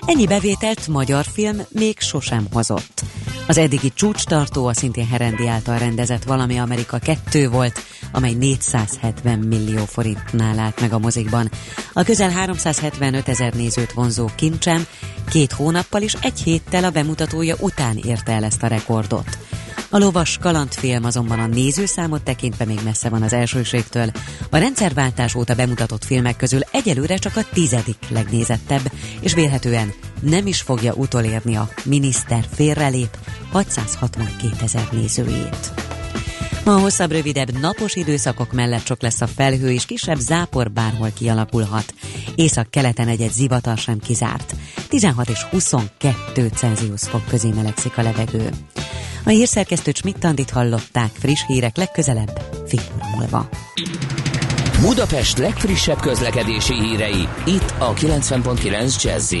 [0.07, 3.03] Ennyi bevételt magyar film még sosem hozott.
[3.47, 7.79] Az eddigi csúcstartó a szintén Herendi által rendezett Valami Amerika 2 volt,
[8.11, 11.49] amely 470 millió forintnál állt meg a mozikban.
[11.93, 14.85] A közel 375 ezer nézőt vonzó kincsem
[15.29, 19.37] két hónappal és egy héttel a bemutatója után érte el ezt a rekordot.
[19.89, 24.11] A lovas kalandfilm azonban a nézőszámot tekintve még messze van az elsőségtől.
[24.49, 30.61] A rendszerváltás óta bemutatott filmek közül egyelőre csak a tizedik legnézettebb, és vélhetően nem is
[30.61, 33.17] fogja utolérni a miniszter félrelép
[33.51, 35.73] 662 ezer nézőjét.
[36.65, 41.93] Ma hosszabb, rövidebb napos időszakok mellett sok lesz a felhő, és kisebb zápor bárhol kialakulhat.
[42.35, 44.55] Észak-keleten egy zivatar sem kizárt.
[44.89, 48.49] 16 és 22 Celsius fok közé melegszik a levegő.
[49.25, 53.49] A hírszerkesztő Csmittandit hallották friss hírek legközelebb, fél óra múlva.
[54.81, 59.33] Budapest legfrissebb közlekedési hírei, itt a 90.9 jazz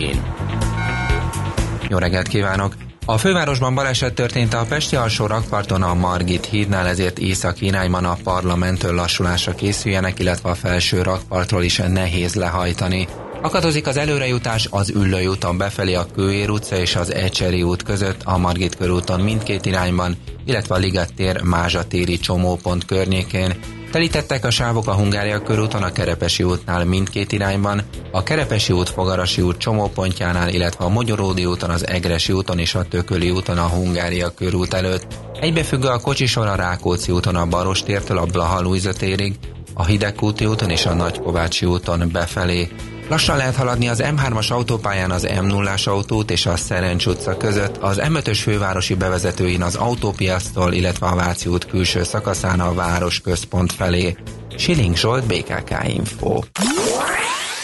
[1.89, 2.75] Jó reggelt kívánok!
[3.05, 8.17] A fővárosban baleset történt a Pesti alsó rakparton a Margit hídnál, ezért észak irányban a
[8.23, 13.07] parlamenttől lassulásra készüljenek, illetve a felső rakpartról is nehéz lehajtani.
[13.41, 18.21] Akadozik az előrejutás az Üllői úton befelé a Kőér utca és az Ecseri út között,
[18.23, 23.55] a Margit körúton mindkét irányban, illetve a Liget tér Mázsa téri csomópont környékén,
[23.95, 29.41] Telítettek a sávok a Hungária körúton, a Kerepesi útnál mindkét irányban, a Kerepesi út, Fogarasi
[29.41, 34.29] út csomópontjánál, illetve a Magyaródi úton, az Egresi úton és a Tököli úton a Hungária
[34.29, 35.05] körút előtt.
[35.39, 39.35] Egybefüggő a kocsisor a Rákóczi úton a Barostértől a Blaha térig,
[39.73, 42.69] a Hidegkúti úton és a Nagykovácsi úton befelé.
[43.09, 48.01] Lassan lehet haladni az M3-as autópályán az M0-as autót és a Szerencs utca között, az
[48.03, 54.15] M5-ös fővárosi bevezetőin az autópiasztól, illetve a Váci út külső szakaszán a város központ felé.
[54.57, 56.39] Siling Zsolt, BKK Info.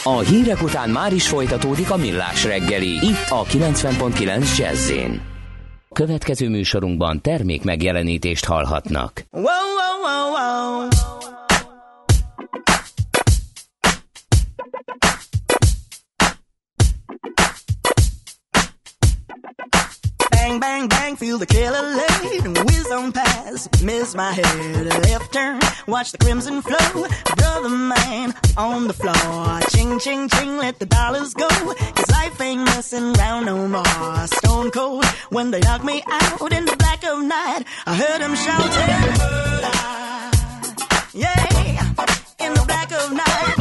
[0.03, 4.91] A hírek után már is folytatódik a millás reggeli, itt a 90.9 jazz
[5.93, 9.25] Következő műsorunkban termék megjelenítést hallhatnak.
[9.31, 11.40] Wow, wow, wow, wow.
[20.41, 22.57] Bang, bang, bang, feel the killer laid.
[22.65, 24.87] Whiz on past, miss my head.
[24.87, 27.05] Left turn, watch the crimson flow.
[27.37, 29.59] Brother man on the floor.
[29.69, 31.47] Ching, ching, ching, let the dollars go.
[31.47, 34.27] Cause life ain't messing around no more.
[34.39, 37.63] Stone cold, when they knock me out in the black of night.
[37.85, 38.89] I heard them shouting.
[41.13, 41.45] Yeah,
[42.39, 43.60] in the black of night.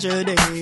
[0.00, 0.57] Tragedy.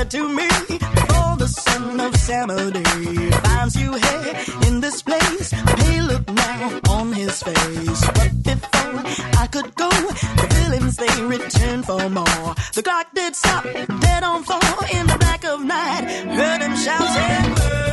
[0.00, 4.34] Said to me, before the son of Samadhi finds you here
[4.66, 5.50] in this place.
[5.50, 8.06] Hey, look now on his face.
[8.06, 9.00] But before
[9.42, 12.54] I could go, the villains they returned for more.
[12.74, 16.04] The clock did stop, dead on four in the back of night.
[16.38, 17.89] Heard him shouting,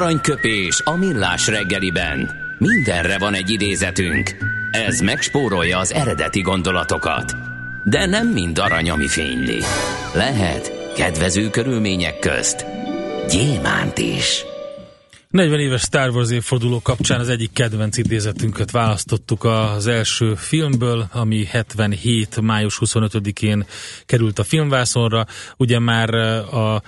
[0.00, 2.30] Aranyköpés a millás reggeliben.
[2.58, 4.36] Mindenre van egy idézetünk.
[4.70, 7.36] Ez megspórolja az eredeti gondolatokat.
[7.84, 9.58] De nem mind arany, ami fényli.
[10.14, 12.66] Lehet kedvező körülmények közt
[13.28, 14.44] gyémánt is.
[15.30, 21.44] 40 éves Star Wars évforduló kapcsán az egyik kedvenc idézetünket választottuk az első filmből, ami
[21.44, 22.40] 77.
[22.40, 23.66] május 25-én
[24.06, 25.26] került a filmvászonra.
[25.56, 26.82] Ugye már a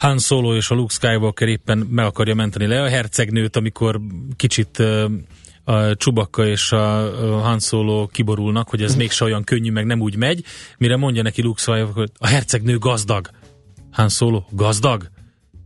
[0.00, 4.00] Han Solo és a Luke Skywalker éppen meg akarja menteni le a hercegnőt, amikor
[4.36, 4.78] kicsit
[5.64, 10.16] a Csubakka és a Han Solo kiborulnak, hogy ez mégse olyan könnyű, meg nem úgy
[10.16, 10.44] megy,
[10.78, 13.30] mire mondja neki Luke Skywalker, hogy a hercegnő gazdag.
[13.90, 15.10] Han Solo, gazdag?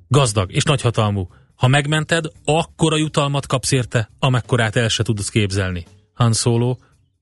[0.08, 1.28] Gazdag és nagyhatalmú.
[1.54, 5.86] Ha megmented, akkor a jutalmat kapsz érte, amekkorát el se tudsz képzelni.
[6.14, 6.76] Han Solo,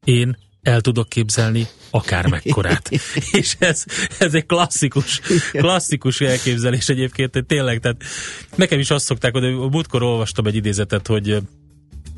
[0.04, 2.90] én el tudok képzelni akármekkorát.
[3.40, 3.84] és ez,
[4.18, 5.20] ez egy klasszikus,
[5.52, 8.02] klasszikus elképzelés egyébként, tényleg, tehát
[8.54, 11.42] nekem is azt szokták, hogy a múltkor olvastam egy idézetet, hogy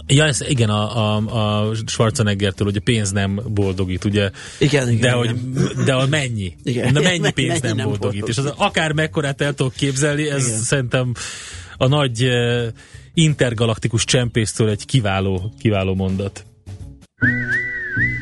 [0.06, 4.30] Ja, ez igen, a, a, a Schwarzeneggertől, hogy a pénz nem boldogít, ugye?
[4.58, 5.00] Igen, igen.
[5.00, 5.16] De, igen.
[5.16, 6.56] hogy, de a mennyi?
[6.62, 6.92] Igen.
[6.92, 8.00] De mennyi pénz Mennyi nem, nem boldogít?
[8.00, 8.28] boldogít.
[8.28, 10.58] És az akár mekkorát el tudok képzelni, ez Igen.
[10.58, 11.12] szerintem
[11.76, 12.66] a nagy eh,
[13.14, 16.44] intergalaktikus csempésztől egy kiváló, kiváló mondat.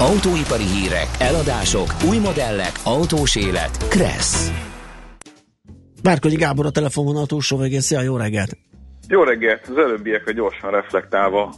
[0.00, 3.88] Autóipari hírek, eladások, új modellek, autós élet.
[3.88, 4.50] Kressz.
[6.02, 7.80] Várkonyi Gábor a telefonvonal túlsó végén.
[7.80, 8.56] Szia, jó reggelt!
[9.08, 9.68] Jó reggelt!
[9.68, 11.54] Az előbbiekre gyorsan reflektálva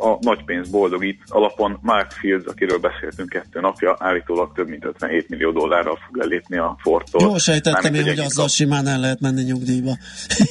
[0.00, 5.50] a nagypénz boldogít alapon Mark Fields, akiről beszéltünk kettő napja, állítólag több mint 57 millió
[5.50, 7.22] dollárral fog lelépni a Fordtól.
[7.22, 9.96] Jól sejtettem én, hogy azzal simán el lehet menni nyugdíjba.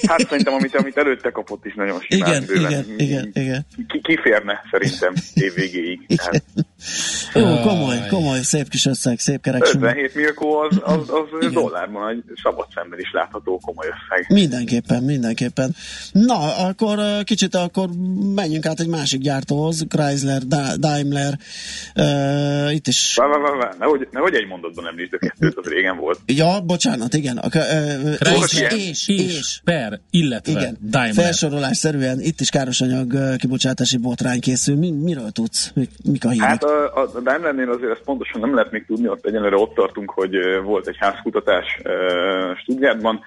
[0.08, 2.30] Hát szerintem, amit, amit előtte kapott is nagyon simán.
[2.30, 2.72] Igen, bőven.
[2.72, 3.66] igen, igen, igen.
[3.88, 6.00] Ki, kiférne szerintem év végéig.
[6.20, 6.44] Hát.
[7.34, 9.62] Jó, komoly, komoly, szép kis összeg, szép kerek.
[9.62, 14.26] 57 millió az, az, az dollárban egy szabad szemben is látható komoly összeg.
[14.34, 15.76] Mindenképpen, mindenképpen.
[16.12, 17.90] Na, akkor kicsit akkor
[18.36, 20.42] menjünk át egy másik gyár gyártóhoz, Chrysler,
[20.78, 21.34] Daimler,
[21.96, 23.16] uh, itt is...
[23.16, 23.76] Vá, vá, vá, vá.
[23.80, 26.20] Nehogy, nehogy egy mondatban említsd a kettőt, az régen volt.
[26.26, 27.38] Ja, bocsánat, igen.
[27.38, 30.78] A, uh, Chrysler, és, és, és, per, illetve igen.
[30.82, 31.14] Daimler.
[31.14, 34.76] Felsorolás szerűen itt is károsanyag kibocsátási botrány készül.
[34.76, 35.72] Mi, miről tudsz?
[35.74, 36.48] Mik, mik a hírek?
[36.48, 40.10] Hát a, a Daimlernél azért ezt pontosan nem lehet még tudni, ott egyenlőre ott tartunk,
[40.12, 43.20] hogy volt egy házkutatás uh, Stuttgartban,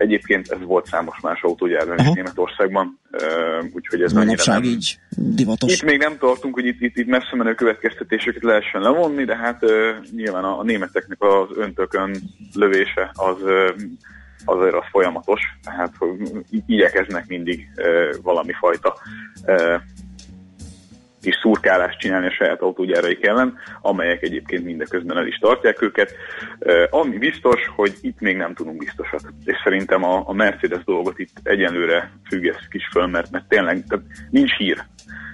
[0.00, 2.98] Egyébként ez volt számos más autógyárban is Németországban,
[3.72, 4.62] úgyhogy ez annyira nem...
[4.62, 4.98] így
[5.60, 5.82] divatos.
[5.82, 9.62] Itt még nem tartunk, hogy itt, itt, itt messze menő következtetéseket lehessen levonni, de hát
[9.62, 9.70] uh,
[10.10, 12.16] nyilván a, a németeknek az öntökön
[12.54, 13.70] lövése az uh,
[14.44, 16.16] azért az folyamatos, tehát hogy
[16.66, 18.96] igyekeznek mindig uh, valami fajta
[19.46, 19.80] uh,
[21.22, 26.12] kis szurkálást csinálni a saját autógyáraik ellen, amelyek egyébként mindeközben el is tartják őket.
[26.90, 29.20] Ami biztos, hogy itt még nem tudunk biztosat.
[29.44, 34.04] És szerintem a, a Mercedes dolgot itt egyenlőre függesztjük is föl, mert, mert tényleg tehát
[34.30, 34.84] nincs hír.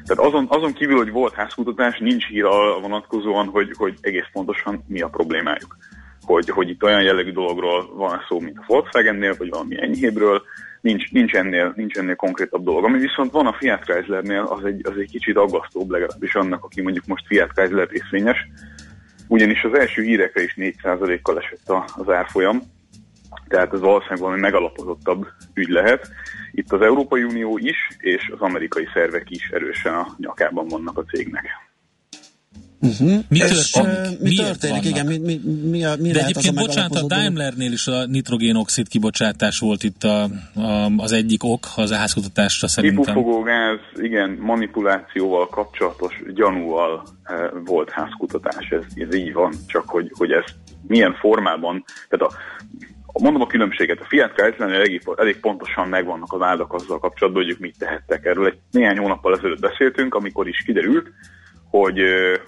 [0.07, 4.84] Tehát azon, azon kívül, hogy volt házkutatás, nincs hír arra vonatkozóan, hogy, hogy egész pontosan
[4.88, 5.76] mi a problémájuk.
[6.22, 10.42] Hogy, hogy itt olyan jellegű dologról van szó, mint a Volkswagennél, vagy valami enyhébről,
[10.80, 12.84] nincs, nincs, ennél, nincs ennél konkrétabb dolog.
[12.84, 16.82] Ami viszont van a Fiat Chryslernél, az egy, az egy kicsit aggasztóbb legalábbis annak, aki
[16.82, 18.48] mondjuk most Fiat Chrysler részvényes,
[19.28, 22.62] ugyanis az első hírekre is 4%-kal esett az árfolyam,
[23.48, 26.09] tehát ez valószínűleg valami megalapozottabb ügy lehet.
[26.57, 31.04] Itt az Európai Unió is, és az amerikai szervek is erősen a nyakában vannak a
[31.04, 31.44] cégnek.
[32.80, 33.20] Uh-huh.
[33.28, 34.20] Mi, történik?
[34.20, 34.84] mi történik?
[34.84, 35.40] Igen, mi, mi,
[35.70, 40.22] mi, a, mi De egyébként, bocsánat, a Daimlernél is a nitrogénoxid kibocsátás volt itt a,
[40.54, 43.14] a, az egyik ok az házkutatásra szerintem.
[43.14, 47.34] Kipufogógáz, igen, manipulációval kapcsolatos gyanúval e,
[47.64, 50.44] volt házkutatás, ez, ez így van, csak hogy, hogy ez
[50.86, 52.36] milyen formában, tehát a,
[53.23, 57.53] mondom a különbséget, a Fiat Chrysler elég, elég pontosan megvannak az áldok azzal kapcsolatban, hogy
[57.53, 58.47] ők mit tehettek erről.
[58.47, 61.07] Egy néhány hónappal ezelőtt beszéltünk, amikor is kiderült,
[61.71, 62.01] hogy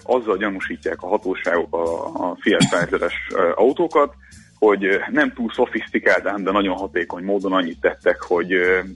[0.03, 4.13] azzal gyanúsítják a hatóságok a, a Fiat Chrysler-es autókat,
[4.59, 8.53] hogy nem túl szofisztikált, de nagyon hatékony módon annyit tettek, hogy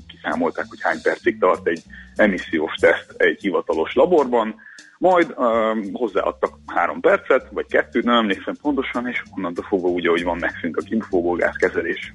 [0.07, 1.81] kiszámolták, hogy hány percig tart egy
[2.15, 4.55] emissziós teszt egy hivatalos laborban,
[5.03, 10.23] majd um, hozzáadtak három percet, vagy kettőt, nem emlékszem pontosan, és onnantól fogva úgy, ahogy
[10.23, 12.13] van, megszűnt a kipufogógáz kezelés.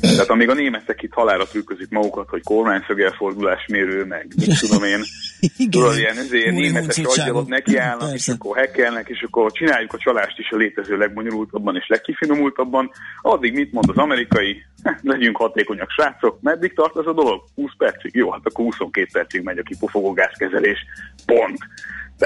[0.00, 5.00] Tehát amíg a németek itt halára trükközik magukat, hogy kormányszögelfordulásmérő, meg mit tudom én,
[5.70, 10.50] tudod, ilyen ezért németes agyalot nekiállnak, és akkor hekkelnek, és akkor csináljuk a csalást is
[10.50, 12.90] a létező legbonyolultabban és legkifinomultabban,
[13.22, 14.64] addig mit mond az amerikai,
[15.02, 17.44] legyünk hatékonyak srácok, meddig tart ez a dolog?
[17.54, 18.14] 20 percig?
[18.14, 20.78] Jó, hát akkor 22 percig megy a kipufogó gázkezelés,
[21.26, 21.58] pont.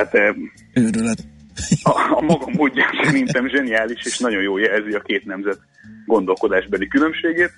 [0.06, 0.36] Tehát
[0.74, 1.18] Őrület.
[1.82, 5.58] A, a maga módján szerintem zseniális, és nagyon jó jelzi a két nemzet
[6.06, 7.50] gondolkodásbeli különbségét.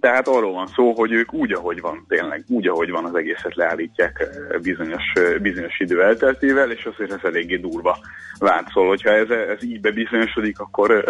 [0.00, 3.54] Tehát arról van szó, hogy ők úgy, ahogy van, tényleg úgy, ahogy van, az egészet
[3.54, 4.28] leállítják
[4.62, 5.02] bizonyos,
[5.42, 7.98] bizonyos idő elteltével, és azért ez eléggé durva
[8.38, 8.68] vált.
[8.72, 11.04] Szóval, hogyha ez, ez így bebizonyosodik, akkor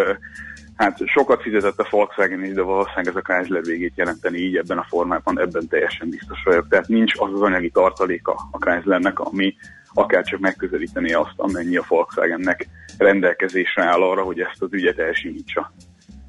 [0.76, 4.78] hát sokat fizetett a Volkswagen is, de valószínűleg ez a Chrysler végét jelenteni így ebben
[4.78, 6.68] a formában, ebben teljesen biztos vagyok.
[6.68, 9.54] Tehát nincs az az anyagi tartaléka a Chryslernek, ami
[9.94, 12.68] akár csak megközelíteni azt, amennyi a Volkswagennek
[12.98, 15.72] rendelkezésre áll arra, hogy ezt az ügyet elsimítsa.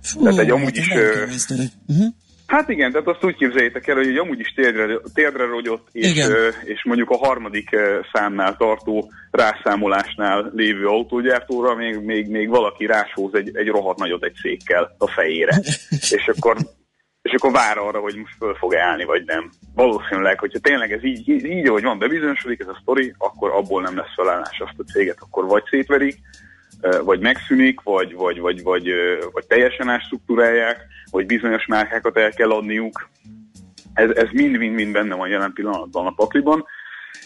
[0.02, 1.50] Fú, tehát egy amúgy hát is...
[1.88, 2.06] Uh-huh.
[2.52, 6.28] Hát igen, tehát azt úgy képzeljétek el, hogy egy amúgy is térdre, térdre rogyott, és,
[6.64, 7.70] és mondjuk a harmadik
[8.14, 14.36] számnál tartó rászámolásnál lévő autógyártóra még, még, még valaki rásóz egy, egy rohadt nagyot egy
[14.42, 15.62] székkel a fejére.
[16.18, 16.56] és akkor
[17.22, 19.50] és akkor vár arra, hogy most föl fog állni, vagy nem.
[19.76, 23.82] Valószínűleg, hogyha tényleg ez így, így, így ahogy van, bebizonyosodik ez a sztori, akkor abból
[23.82, 26.16] nem lesz felállás azt a céget, akkor vagy szétverik,
[27.04, 28.90] vagy megszűnik, vagy, vagy, vagy, vagy,
[29.32, 33.10] vagy teljesen átstruktúrálják, vagy bizonyos márkákat el kell adniuk.
[33.94, 36.66] Ez, mind-mind-mind benne van jelen pillanatban a pakliban.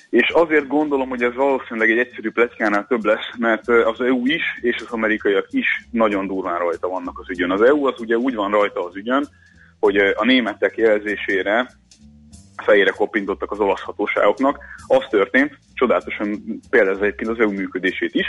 [0.09, 4.43] És azért gondolom, hogy ez valószínűleg egy egyszerű pletykánál több lesz, mert az EU is,
[4.61, 7.51] és az amerikaiak is nagyon durván rajta vannak az ügyön.
[7.51, 9.27] Az EU az ugye úgy van rajta az ügyön,
[9.79, 11.67] hogy a németek jelzésére
[12.63, 14.59] fejére kopintottak az olasz hatóságoknak.
[14.87, 18.25] Az történt, csodálatosan például egyébként az EU működését is,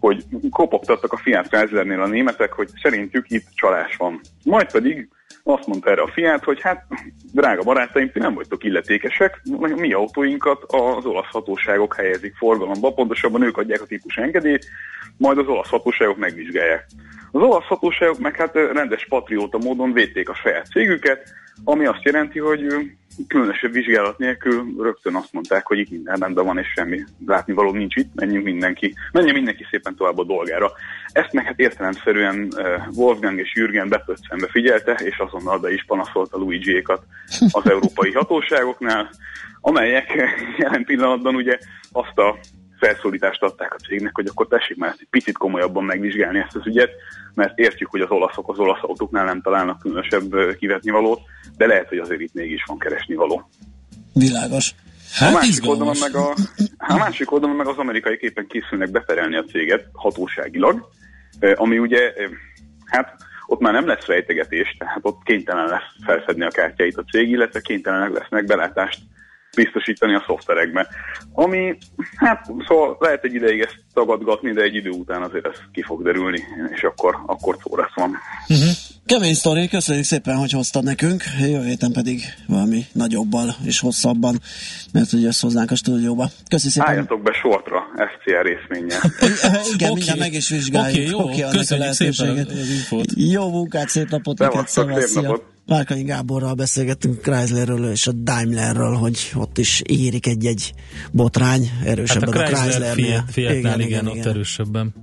[0.00, 4.20] hogy kopogtattak a Fiat Chryslernél a németek, hogy szerintük itt csalás van.
[4.44, 5.08] Majd pedig
[5.42, 6.86] azt mondta erre a Fiat, hogy hát
[7.32, 9.40] drága barátaim, ti nem vagytok illetékesek,
[9.76, 14.66] mi autóinkat az olasz hatóságok helyezik forgalomba, pontosabban ők adják a típus engedélyt,
[15.16, 16.86] majd az olasz hatóságok megvizsgálják.
[17.34, 21.32] Az olasz hatóságok meg hát rendes patrióta módon védték a saját cégüket,
[21.64, 22.66] ami azt jelenti, hogy
[23.28, 27.96] különösebb vizsgálat nélkül rögtön azt mondták, hogy itt minden rendben van, és semmi látnivaló nincs
[27.96, 30.72] itt, menjünk mindenki, menjen mindenki szépen tovább a dolgára.
[31.12, 32.48] Ezt meg hát értelemszerűen
[32.92, 37.02] Wolfgang és Jürgen bepöccembe figyelte, és azonnal be is panaszolta Luigi-ékat
[37.50, 39.10] az európai hatóságoknál,
[39.60, 40.12] amelyek
[40.58, 41.58] jelen pillanatban ugye
[41.92, 42.38] azt a
[42.84, 46.66] felszólítást adták a cégnek, hogy akkor tessék már ezt egy picit komolyabban megvizsgálni ezt az
[46.66, 46.90] ügyet,
[47.34, 51.20] mert értjük, hogy az olaszok az olasz autóknál nem találnak különösebb kivetnivalót,
[51.56, 53.48] de lehet, hogy azért itt mégis van keresnivaló.
[54.12, 54.74] Világos.
[55.12, 56.34] Hát a másik oldalon meg a,
[56.78, 60.88] a másik oldalon meg az amerikai képen készülnek beperelni a céget hatóságilag,
[61.54, 62.12] ami ugye,
[62.84, 63.16] hát
[63.46, 67.60] ott már nem lesz rejtegetés, tehát ott kénytelen lesz felszedni a kártyáit a cég, illetve
[67.60, 68.98] kénytelenek lesznek belátást
[69.54, 70.88] biztosítani a szoftverekbe.
[71.32, 71.76] Ami,
[72.16, 76.02] hát szóval lehet egy ideig ezt tagadgatni, de egy idő után azért ez ki fog
[76.02, 76.42] derülni,
[76.74, 78.10] és akkor, akkor szó lesz van.
[78.48, 78.70] Uh-huh.
[79.06, 84.40] Kemény sztori, köszönjük szépen, hogy hoztad nekünk, jövő héten pedig valami nagyobbal és hosszabban,
[84.92, 86.28] mert hogy jössz hozzánk a stúdióba.
[86.48, 86.88] Köszönjük szépen.
[86.88, 88.96] Álljatok be sortra, FCR részvénye.
[89.74, 89.94] Igen, okay.
[89.94, 91.20] mindjárt meg is vizsgáljuk.
[91.20, 93.12] Oké, okay, jó, okay, köszönjük szépen az infót.
[93.16, 95.53] Jó munkát, szép napot neked, szép napot.
[95.66, 100.74] Márkai Gáborral beszélgettünk Chryslerről és a Daimlerről, hogy ott is érik egy-egy
[101.10, 103.24] botrány erősebben hát a, a Chryslernél.
[103.30, 104.94] Fiat, igen, igen, igen, ott erősebben.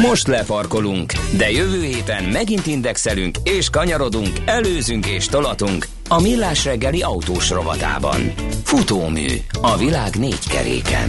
[0.00, 7.02] Most lefarkolunk, de jövő héten megint indexelünk és kanyarodunk, előzünk és tolatunk a Millás reggeli
[7.02, 8.32] autós rovatában.
[8.62, 9.26] Futómű
[9.60, 11.08] a világ négy keréken.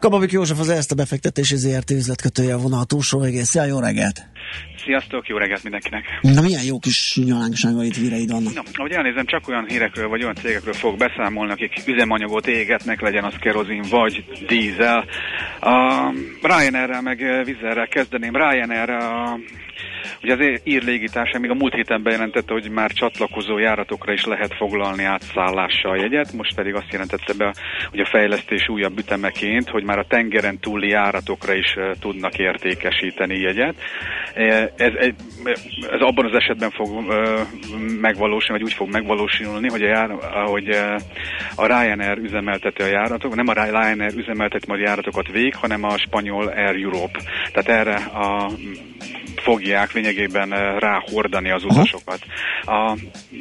[0.00, 3.44] Kababik József az ezt a befektetési ZRT üzletkötője a vonal túlsó végén.
[3.44, 4.26] Szia, jó reggelt!
[4.84, 6.04] Sziasztok, jó reggelt mindenkinek!
[6.20, 8.54] Na milyen jó kis nyalánkságait híreid vannak?
[8.54, 13.24] Na, ahogy elnézem, csak olyan hírekről vagy olyan cégekről fog beszámolni, akik üzemanyagot égetnek, legyen
[13.24, 15.04] az kerozin vagy dízel.
[15.60, 16.08] A
[16.42, 18.36] Ryanair-rel meg vizerrel kezdeném.
[18.36, 19.38] Ryanair a
[20.22, 24.54] Ugye az ír légitársa még a múlt héten bejelentette, hogy már csatlakozó járatokra is lehet
[24.54, 27.54] foglalni átszállással jegyet, most pedig azt jelentette be,
[27.90, 33.74] hogy a fejlesztés újabb ütemeként, hogy már a tengeren túli járatokra is tudnak értékesíteni jegyet.
[34.34, 35.14] Ez, ez,
[35.90, 36.88] ez abban az esetben fog
[38.00, 40.10] megvalósulni, vagy úgy fog megvalósulni, hogy a, jár,
[40.46, 40.68] hogy
[41.54, 46.46] a Ryanair üzemelteti a járatok, nem a Ryanair üzemelteti majd járatokat vég, hanem a spanyol
[46.46, 47.20] Air Europe.
[47.52, 48.50] Tehát erre a
[49.36, 52.20] fogják lényegében eh, ráhordani az utasokat.
[52.62, 52.98] A,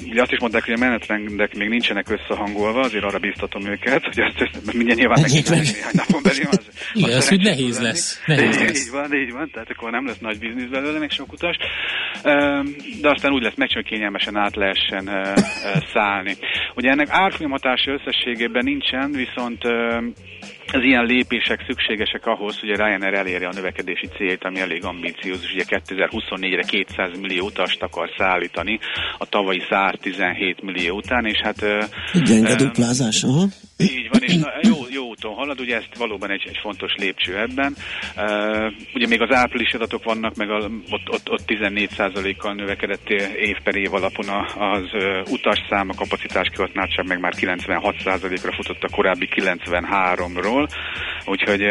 [0.09, 4.19] ugye azt is mondták, hogy a menetrendek még nincsenek összehangolva, azért arra biztatom őket, hogy
[4.19, 7.87] azt össze, mindjárt nyilván neki néhány napon belül az, Igen, az szerencsés nehéz lenni.
[7.87, 8.21] lesz.
[8.25, 8.85] Nehéz így, lesz.
[8.85, 11.55] így van, így van, tehát akkor nem lesz nagy biznisz belőle, meg sok utas.
[12.23, 12.65] Ehm,
[13.01, 16.35] De aztán úgy lesz meg, hogy kényelmesen át lehessen eh, eh, szállni.
[16.75, 20.05] Ugye ennek árfolyam hatása összességében nincsen, viszont ehm,
[20.73, 25.53] az ilyen lépések szükségesek ahhoz, hogy a Ryanair elérje a növekedési célt, ami elég ambíciózus.
[25.53, 28.79] Ugye 2024-re 200 millió utast akar szállítani
[29.17, 31.59] a tavalyi 117 millió után, és hát...
[32.25, 33.45] Gyenge eh, duplázás, aha.
[33.77, 34.76] így van, és na, jó,
[35.47, 37.75] halad, ugye ezt valóban egy, egy fontos lépcső ebben.
[38.15, 40.57] Uh, ugye még az április adatok vannak, meg a,
[40.89, 44.25] ott, ott, ott 14%-kal növekedett év per év alapon
[44.57, 44.89] az
[45.29, 50.69] utasszám, a kapacitás kihasználtság meg már 96%-ra futott a korábbi 93-ról,
[51.25, 51.61] úgyhogy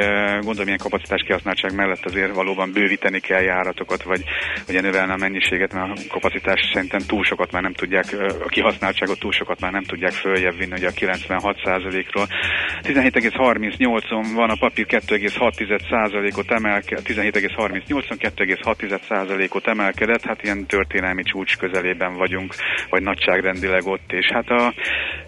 [0.41, 4.23] gondolom ilyen kapacitás kihasználtság mellett azért valóban bővíteni kell járatokat, vagy
[4.69, 8.05] ugye növelni a mennyiséget, mert a kapacitás szerintem túl sokat már nem tudják,
[8.45, 12.27] a kihasználtságot túl sokat már nem tudják följebb vinni, ugye a 96%-ról.
[13.71, 22.55] 17,38-on van a papír 2,6%-ot emelkedett, 17,38-on 2,6%-ot emelkedett, hát ilyen történelmi csúcs közelében vagyunk,
[22.91, 24.75] vagy nagyságrendileg ott, és hát a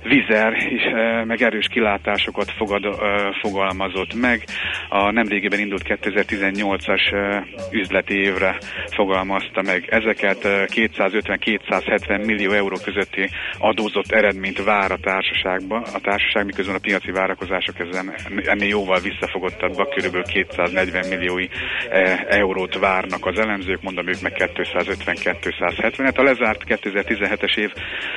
[0.02, 2.92] Vizer is eh, meg erős kilátásokat fogad, eh,
[3.40, 4.44] fogalmazott meg.
[4.88, 8.58] A nemrégiben indult 2018-as eh, üzleti évre
[8.90, 10.44] fogalmazta meg ezeket.
[10.44, 17.10] eh, 250-270 millió euró közötti adózott eredményt vár a társaságba, a társaság, miközben a piaci
[17.10, 18.14] várakozások ezen,
[18.44, 20.22] ennél jóval visszafogottabbak, kb.
[20.22, 21.48] 240 milliói
[21.90, 26.00] eh, eurót várnak az elemzők, mondom ők meg 250-270.
[26.04, 27.72] Hát a lezárt 2017-es év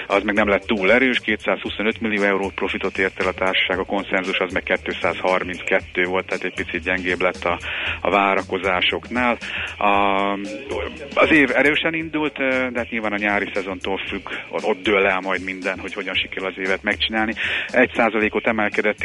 [0.07, 3.85] az meg nem lett túl erős, 225 millió euró profitot ért el a társaság, a
[3.85, 7.59] konszenzus az meg 232 volt, tehát egy picit gyengébb lett a,
[8.01, 9.37] a várakozásoknál.
[9.77, 10.31] A,
[11.13, 15.19] az év erősen indult, eh, de hát nyilván a nyári szezontól függ, ott dől el
[15.19, 17.33] majd minden, hogy hogyan sikerül az évet megcsinálni.
[17.67, 18.97] Egy százalékot emelkedett,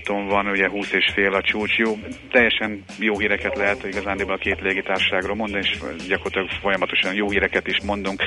[0.00, 1.76] 1946-on van, ugye 20 és fél a csúcs.
[1.76, 1.98] Jó,
[2.30, 5.78] teljesen jó híreket lehet igazándiból a két légitársaságról mondani, és
[6.08, 8.22] gyakorlatilag folyamatosan jó híreket is mondunk.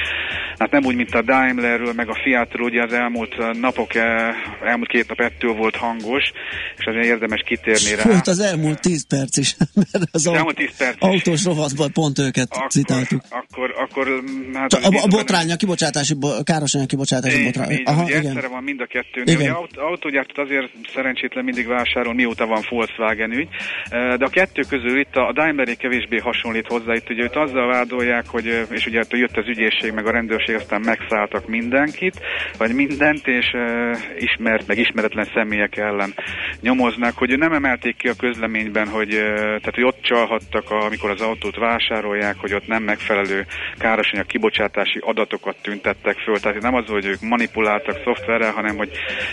[0.58, 4.90] Hát nem úgy, mint a Daimlerről, meg a Fiatról, ugye az elmúlt napok, eh, elmúlt
[4.90, 6.32] két nap ettől volt hangos,
[6.78, 8.04] és azért érdemes kitérni rá.
[8.04, 9.56] Volt az elmúlt 10 perc is,
[9.92, 13.22] mert az Az elmúlt 10 perc autós rovatban pont őket citáltuk.
[13.30, 17.82] Akkor, akkor mm, hát Csak a, a botrány, a kibocsátási, bo- károsanyag kibocsátási botrány.
[17.86, 18.26] Aha, ugye igen.
[18.26, 19.34] egyszerre van mind a kettőnél.
[19.34, 19.50] Igen.
[19.50, 23.48] Ugye aut- autógyártót azért szerencsétlen mindig vásárol, mióta van Volkswagen ügy,
[23.90, 27.68] de a kettő közül itt a a Daimleré kevésbé hasonlít hozzá, itt ugye őt azzal
[27.68, 32.20] vádolják, hogy, és ugye jött az ügyészség, meg a rendőrség, aztán megszálltak mindenkit,
[32.58, 33.46] vagy mindent, és
[34.20, 36.14] ismert, meg ismeretlen személyek ellen
[36.62, 41.22] nyomoznak, hogy nem emelték ki a közleményben, hogy, tehát, hogy ott csalhattak, a, amikor az
[41.22, 43.46] autót vásárolják, hogy ott nem megfelelő
[43.78, 48.92] károsanyag kibocsátási adatokat tüntettek föl, tehát nem az, hogy ők manipuláltak szoftverrel, hanem hogy,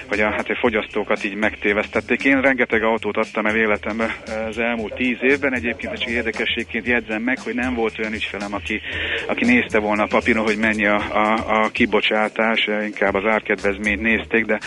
[0.08, 2.24] hogy a, hát a fogyasztókat így megtévesztették.
[2.24, 4.10] Én rengeteg autót adtam el életemben
[4.48, 8.80] az elmúlt tíz évben, egyébként csak érdekességként jegyzem meg, hogy nem volt olyan ügyfelem, aki,
[9.26, 14.44] aki nézte volna a papíron, hogy mennyi a, a, a kibocsátás, inkább az árkedvezményt nézték,
[14.44, 14.58] de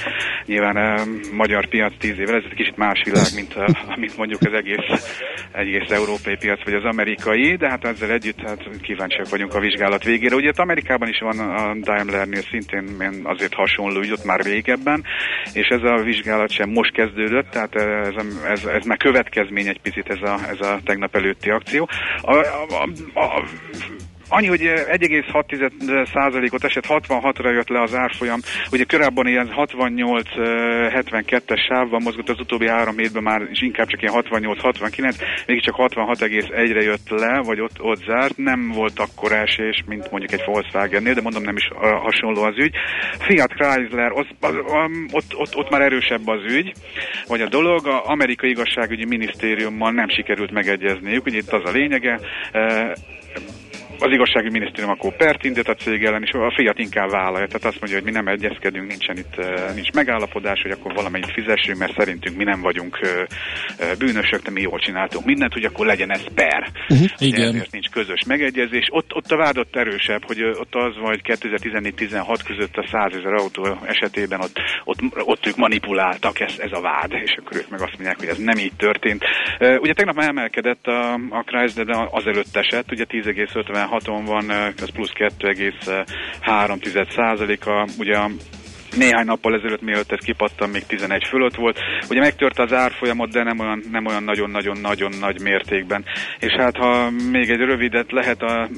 [0.46, 1.04] nyilván a
[1.34, 5.20] magyar piac tíz évvel, ez egy kicsit más világ, mint, a, mint mondjuk az egész,
[5.52, 10.04] egész európai piac, vagy az amerikai, de hát ezzel együtt hát kíváncsiak vagyunk a vizsgálat
[10.04, 10.36] végére.
[10.36, 15.04] Ugye itt Amerikában is van a Daimlernél szintén azért hasonló ügy, ott már régebben,
[15.54, 20.10] és ez a vizsgálat sem most kezdődött, tehát ez, ez, ez már következmény egy picit
[20.10, 21.90] ez a, ez a tegnap előtti akció.
[22.22, 23.44] A, a, a, a,
[24.30, 28.40] Annyi, hogy 1,6%-ot esett, 66-ra jött le az árfolyam.
[28.72, 34.24] Ugye korábban ilyen 68-72-es sávban mozgott az utóbbi három hétben már, és inkább csak ilyen
[34.30, 35.16] 68-69,
[35.46, 38.38] mégis csak 66,1-re jött le, vagy ott, ott zárt.
[38.38, 42.58] Nem volt akkor esés, mint mondjuk egy Volkswagen-nél, de mondom nem is uh, hasonló az
[42.58, 42.76] ügy.
[43.20, 46.74] Fiat Chrysler, az, um, ott, ott, ott már erősebb az ügy,
[47.28, 47.88] vagy a dolog.
[47.88, 52.20] A amerikai igazságügyi minisztériummal nem sikerült megegyezniük, ugye itt az a lényege.
[54.00, 57.48] Az igazsági minisztérium akkor pert indít a cég ellen, és a Fiat inkább vállalja.
[57.48, 59.36] Tehát azt mondja, hogy mi nem egyezkedünk, nincsen itt
[59.76, 63.00] nincs megállapodás, hogy akkor valamennyit fizessünk, mert szerintünk mi nem vagyunk
[64.00, 66.72] bűnösök, de mi jól csináltunk mindent, hogy akkor legyen ez per.
[66.90, 67.10] Uh-huh.
[67.18, 67.48] Igen.
[67.48, 68.88] Ezért nincs közös megegyezés.
[68.92, 73.34] Ott, ott a vád ott erősebb, hogy ott az vagy 2014-16 között a 100 ezer
[73.34, 77.82] autó esetében ott, ott, ott ők manipuláltak, ez, ez a vád, és akkor ők meg
[77.82, 79.24] azt mondják, hogy ez nem így történt.
[79.60, 83.68] Ugye tegnap emelkedett a, a Chrysler, de azelőtt esett, ugye 10,56
[84.08, 88.18] on van, az plusz 2,3 százaléka, ugye
[88.96, 91.80] néhány nappal ezelőtt, mielőtt ez kipattan, még 11 fölött volt.
[92.10, 96.06] Ugye megtört az árfolyamot, de nem olyan, nem olyan nagyon-nagyon-nagyon nagy mértékben.
[96.40, 98.70] És hát ha még egy rövidet lehet a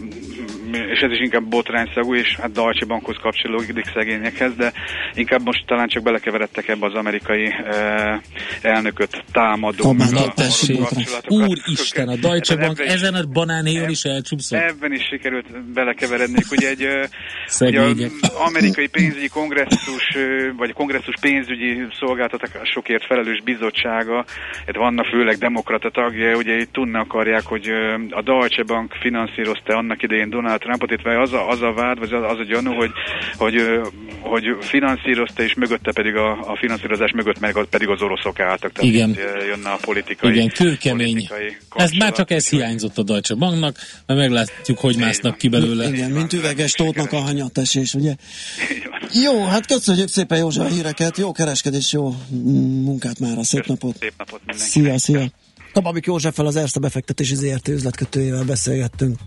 [0.72, 4.74] és ez is inkább botrányszagú, és hát Deutsche Bankhoz kapcsolódik szegényekhez, de
[5.14, 8.20] inkább most talán csak belekeveredtek ebbe az amerikai eh,
[8.62, 10.80] elnököt támadó Na tessék,
[11.28, 14.60] úristen, a Deutsche Bank ezen a banánhéjon is elcsúszott.
[14.60, 16.52] Ebben is sikerült belekeverednék.
[16.52, 16.88] Ugye egy
[17.60, 19.99] ugye az amerikai pénzügyi kongresszus,
[20.58, 24.26] vagy kongresszus pénzügyi szolgáltatásokért felelős bizottsága,
[24.68, 27.68] itt vannak főleg demokrata tagja, ugye itt tudni akarják, hogy
[28.10, 32.14] a Deutsche Bank finanszírozta annak idején Donald Trumpot, itt az a, az a vád, vagy
[32.14, 32.92] az, az a gyanú, hogy,
[33.38, 33.56] hogy,
[34.20, 38.72] hogy finanszírozta, és mögötte pedig a, a finanszírozás mögött meg pedig az oroszok álltak.
[38.72, 39.18] Tehát Igen.
[39.48, 41.28] jönne a politikai Igen, kőkemény.
[41.76, 43.76] Ez már csak ez hiányzott a Deutsche Banknak,
[44.06, 45.88] mert meglátjuk, hogy másznak ki belőle.
[45.88, 48.16] Igen, mint üveges tótnak a hanyatesés, ugye?
[49.14, 52.16] Jó, hát köszönjük szépen József a híreket, jó kereskedés, jó
[52.84, 53.96] munkát már, szép napot.
[54.00, 54.42] Szép napot.
[54.56, 55.32] Szia, szia.
[55.74, 59.18] Kababik Józseffel az Erste befektetési ZRT üzletkötőjével beszélgettünk.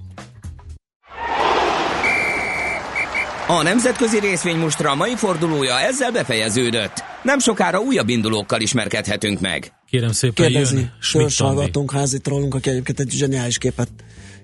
[3.49, 7.03] A nemzetközi részvénymustra a mai fordulója ezzel befejeződött.
[7.23, 9.73] Nem sokára újabb indulókkal ismerkedhetünk meg.
[9.87, 13.89] Kérem szépen, Kérdezi, jön Schmidt hallgatunk házi trollunk, aki egyébként egy zseniális képet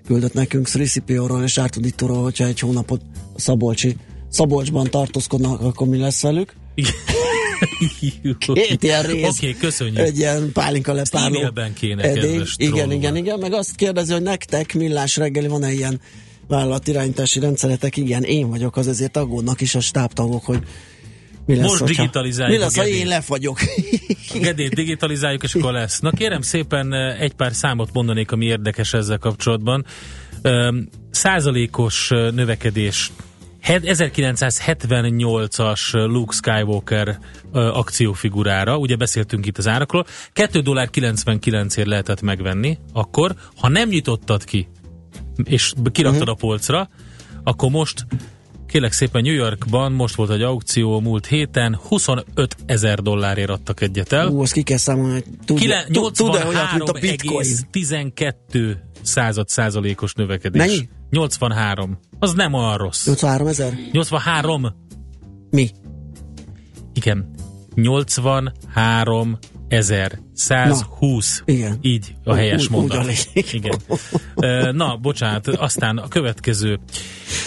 [0.05, 3.01] küldött nekünk Szrisipióról és Ártudittóról, hogyha egy hónapot
[3.35, 3.95] a Szabolcsi,
[4.29, 6.53] Szabolcsban tartózkodnak, akkor mi lesz velük?
[8.53, 9.27] Két ilyen rész.
[9.27, 9.97] Oké, okay, köszönjük.
[9.97, 10.95] Egy ilyen pálinka.
[11.11, 12.43] E-mailben kéne, edény.
[12.55, 13.39] Igen, igen, igen.
[13.39, 16.01] Meg azt kérdezi, hogy nektek millás reggeli van-e ilyen
[16.47, 17.97] vállalatirányítási rendszeretek?
[17.97, 20.59] Igen, én vagyok, az ezért aggódnak is a stábtagok, hogy
[21.45, 23.59] mi lesz, Most hogyha- digitalizáljuk Mi lesz, ha én lefagyok?
[24.41, 25.99] Gedét digitalizáljuk, és akkor lesz.
[25.99, 29.85] Na kérem szépen eh, egy pár számot mondanék, ami érdekes ezzel kapcsolatban.
[31.11, 33.11] Százalékos eh, növekedés.
[33.61, 37.17] Het- 1978-as Luke Skywalker
[37.51, 44.43] akciófigurára, ugye beszéltünk itt az árakról, 2 dollár 99-ért lehetett megvenni, akkor, ha nem nyitottad
[44.43, 44.67] ki,
[45.43, 46.89] és kiraktad a polcra,
[47.43, 48.05] akkor most
[48.67, 54.11] kérlek szépen New Yorkban most volt egy aukció múlt héten, 25 ezer dollárért adtak egyet
[54.11, 54.27] el.
[54.27, 57.47] Ú, azt ki kell számolni, hogy tud, Kile- tud, tud-e olyat, mint a bitcoin?
[57.71, 60.65] 83,12 század százalékos növekedés.
[60.65, 60.89] Mennyi?
[61.09, 61.99] 83.
[62.19, 63.05] Az nem olyan rossz.
[63.05, 63.73] 83 ezer?
[63.91, 64.67] 83.
[65.49, 65.69] Mi?
[66.93, 67.33] Igen.
[67.75, 71.43] 83 ezer 120.
[71.45, 71.77] Na, igen.
[71.81, 73.11] Így a helyes Úgy- mondat.
[73.33, 73.77] Igen.
[74.75, 76.79] Na, bocsánat, aztán a következő,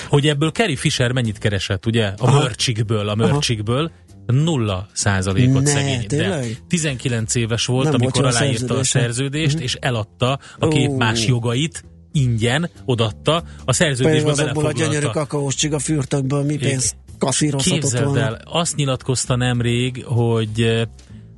[0.08, 2.06] hogy ebből Carrie Fisher mennyit keresett, ugye?
[2.18, 3.90] A mörcsikből, a mörcsikből
[4.26, 6.00] nulla százalékot Ne, szegény.
[6.00, 6.62] De tényleg?
[6.68, 8.98] 19 éves volt, Nem volt amikor jó a aláírta a szerződése.
[9.00, 9.62] szerződést, Mhm.
[9.62, 10.96] és eladta a két Ó.
[10.96, 16.96] más jogait ingyen, odatta, a Pedig szerződésbe azokból a gyönyörű kakaós csiga fürtökből mi pénzt
[17.18, 18.20] kaszírozhatott volna.
[18.20, 20.82] el, azt nyilatkozta nemrég, hogy eh,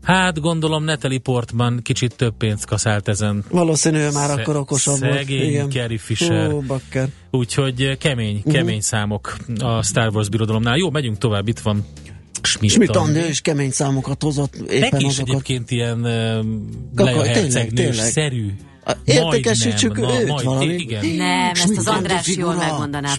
[0.03, 3.45] hát gondolom Natalie Portman kicsit több pénzt kaszált ezen.
[3.51, 5.13] Valószínű, ő már Sze- akkor okosabb volt.
[5.15, 5.69] szegény.
[5.71, 6.53] Carrie Fisher.
[6.53, 7.09] Ó, bakker.
[7.31, 8.55] Úgyhogy eh, kemény, Mhm.
[8.55, 10.77] kemény számok a Star Wars birodalomnál.
[10.77, 11.85] Jó, megyünk tovább, itt van.
[12.87, 15.29] Andi is kemény számokat hozott éppen Neki is azokat.
[15.35, 16.45] egyébként ilyen uh,
[16.95, 17.73] Kaka- Leia tényleg,
[19.05, 20.75] Értékesítsük őt na, majd- valami.
[20.75, 21.07] Igen.
[21.07, 23.15] Nem, ezt Schmidt az Andi András jól megmondaná.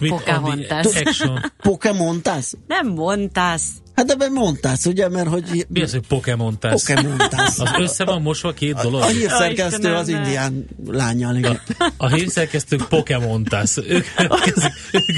[0.70, 1.52] Action.
[1.62, 2.54] Pokémontász?
[2.66, 3.68] Nem mondtász.
[3.94, 5.66] Hát ebben mondtász, ugye, mert hogy...
[5.68, 6.84] Mi az, hogy Pokémon tász?
[6.84, 7.58] Pokémontász.
[7.58, 9.00] Az össze van mosva két dolog?
[9.02, 11.60] A hírszerkesztő Istenem, az indián lányjal, igen.
[11.96, 13.76] A hírszerkesztők Pokémon tász.
[13.76, 14.06] Ők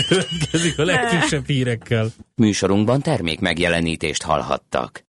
[0.08, 2.10] következik, a legfrissebb hírekkel.
[2.34, 5.04] Műsorunkban termék megjelenítést hallhattak.